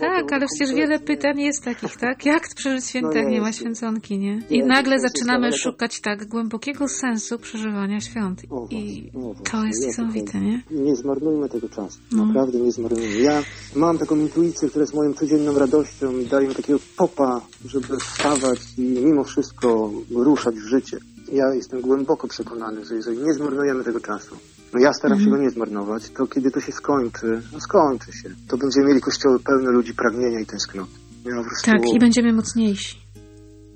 Tak, 0.00 0.32
ale 0.32 0.46
przecież 0.46 0.74
wiele 0.74 0.98
pytań 0.98 1.40
jest 1.40 1.64
takich, 1.64 1.96
tak? 1.96 2.26
Jak 2.26 2.48
przeżyć 2.54 2.84
święto, 2.84 3.12
jak 3.12 3.28
nie 3.28 3.40
ma 3.40 3.52
święconki, 3.52 4.18
nie? 4.18 4.42
I 4.50 4.62
nagle 4.64 4.98
zaczynamy 5.00 5.52
szukać 5.52 6.00
tak 6.00 6.26
głębokiego 6.28 6.88
sensu 6.88 7.38
przeżywania 7.38 8.00
świąt. 8.00 8.42
I 8.70 9.10
to 9.50 9.64
jest 9.64 9.86
niesamowite, 9.86 10.40
nie? 10.40 10.62
Nie 10.70 10.96
zmarnujmy 10.96 11.48
tego 11.48 11.68
czasu. 11.68 11.98
No. 12.12 12.26
Naprawdę 12.26 12.58
nie 12.58 12.72
zmarnujmy. 12.72 13.20
Ja 13.20 13.42
mam 13.76 13.98
taką 13.98 14.16
intuicję, 14.16 14.68
która 14.68 14.82
jest 14.82 14.94
moją 14.94 15.14
codzienną 15.14 15.58
radością 15.58 16.18
i 16.18 16.26
daje 16.26 16.48
mi 16.48 16.54
takiego 16.54 16.78
popa, 16.96 17.40
żeby 17.64 17.96
wstawać 17.98 18.58
i 18.78 18.82
mimo 18.82 19.24
wszystko 19.24 19.90
ruszać 20.10 20.54
w 20.54 20.68
życie. 20.68 20.98
Ja 21.32 21.54
jestem 21.54 21.80
głęboko 21.80 22.28
przekonany, 22.28 22.84
że 22.84 22.94
jeżeli 22.94 23.18
nie 23.18 23.34
zmarnujemy 23.34 23.84
tego 23.84 24.00
czasu, 24.00 24.36
no 24.74 24.80
ja 24.80 24.92
staram 24.92 25.18
się 25.18 25.24
Mhm. 25.24 25.36
go 25.36 25.44
nie 25.44 25.50
zmarnować, 25.50 26.10
to 26.10 26.26
kiedy 26.26 26.50
to 26.50 26.60
się 26.60 26.72
skończy, 26.72 27.42
no 27.52 27.60
skończy 27.60 28.12
się, 28.12 28.28
to 28.48 28.56
będziemy 28.56 28.86
mieli 28.88 29.00
kościoły 29.00 29.40
pełne 29.40 29.70
ludzi 29.70 29.94
pragnienia 29.94 30.40
i 30.40 30.46
tęsknoty. 30.46 30.90
Ja 31.24 31.44
prostu... 31.44 31.70
Tak, 31.70 31.80
i 31.94 31.98
będziemy 31.98 32.32
mocniejsi. 32.32 32.96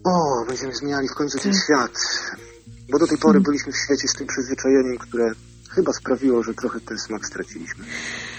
O, 0.04 0.44
będziemy 0.48 0.74
zmieniali 0.74 1.08
w 1.08 1.14
końcu 1.14 1.38
ten 1.38 1.52
Tak. 1.52 1.60
świat. 1.64 1.92
Bo 2.92 2.98
do 2.98 3.06
tej 3.06 3.18
pory 3.18 3.32
Hmm. 3.32 3.42
byliśmy 3.42 3.72
w 3.72 3.76
świecie 3.76 4.08
z 4.08 4.12
tym 4.12 4.26
przyzwyczajeniem, 4.26 4.98
które 4.98 5.32
chyba 5.70 5.92
sprawiło, 5.92 6.42
że 6.42 6.54
trochę 6.54 6.80
ten 6.80 6.98
smak 6.98 7.26
straciliśmy. 7.26 7.84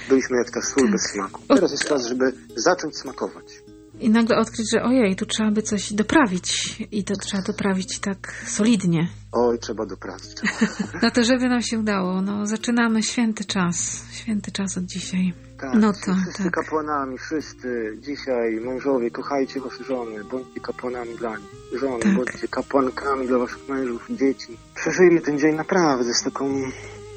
Byliśmy 0.09 0.37
jak 0.37 0.51
ta 0.51 0.61
sól 0.61 0.83
Tak. 0.83 0.91
bez 0.91 1.01
smaku. 1.01 1.41
Teraz 1.47 1.71
jest 1.71 1.83
czas, 1.85 2.05
żeby 2.07 2.33
zacząć 2.55 2.97
smakować. 2.97 3.63
I 4.01 4.09
nagle 4.09 4.37
odkryć, 4.37 4.71
że 4.73 4.83
ojej, 4.83 5.15
tu 5.15 5.25
trzeba 5.25 5.51
by 5.51 5.61
coś 5.61 5.93
doprawić. 5.93 6.77
I 6.91 7.03
to 7.03 7.13
trzeba 7.15 7.43
doprawić 7.43 7.99
tak 7.99 8.33
solidnie. 8.47 9.07
Oj, 9.31 9.59
trzeba 9.59 9.85
doprawić. 9.85 10.35
No 11.03 11.11
to 11.11 11.23
żeby 11.23 11.49
nam 11.49 11.61
się 11.61 11.79
udało, 11.79 12.21
no 12.21 12.45
zaczynamy 12.45 13.03
święty 13.03 13.45
czas. 13.45 14.05
Święty 14.11 14.51
czas 14.51 14.77
od 14.77 14.83
dzisiaj. 14.85 15.33
Tak, 15.59 15.69
No 15.73 15.93
to, 15.93 16.13
wszyscy 16.23 16.43
tak. 16.43 16.51
kapłanami, 16.53 17.17
wszyscy 17.17 17.97
dzisiaj, 18.01 18.55
mężowie, 18.61 19.11
kochajcie 19.11 19.59
wasze 19.59 19.83
żony, 19.83 20.23
bądźcie 20.31 20.59
kapłanami 20.61 21.15
dla 21.17 21.37
nich. 21.37 21.79
Żony, 21.79 21.99
Tak. 22.03 22.15
bądźcie 22.15 22.47
kapłankami 22.47 23.27
dla 23.27 23.37
waszych 23.37 23.69
mężów, 23.69 24.07
dzieci. 24.09 24.57
Przeżyjmy 24.75 25.21
ten 25.21 25.39
dzień 25.39 25.55
naprawdę 25.55 26.13
z 26.13 26.23
taką 26.23 26.61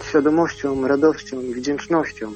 świadomością, 0.08 0.88
radością 0.88 1.40
i 1.40 1.54
wdzięcznością 1.54 2.32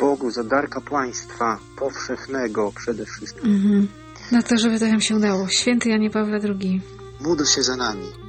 Bogu 0.00 0.30
za 0.30 0.44
dar 0.44 0.68
kapłaństwa 0.68 1.58
powszechnego 1.78 2.72
przede 2.76 3.04
wszystkim. 3.04 3.52
Mhm. 3.52 3.88
No 4.32 4.42
to 4.42 4.56
żeby 4.56 4.78
to 4.78 4.86
nam 4.86 5.00
się 5.00 5.16
udało. 5.16 5.48
Święty 5.48 5.88
Janie 5.88 6.10
Pawle 6.10 6.38
II. 6.44 6.80
Módl 7.20 7.44
się 7.44 7.62
za 7.62 7.76
nami. 7.76 8.27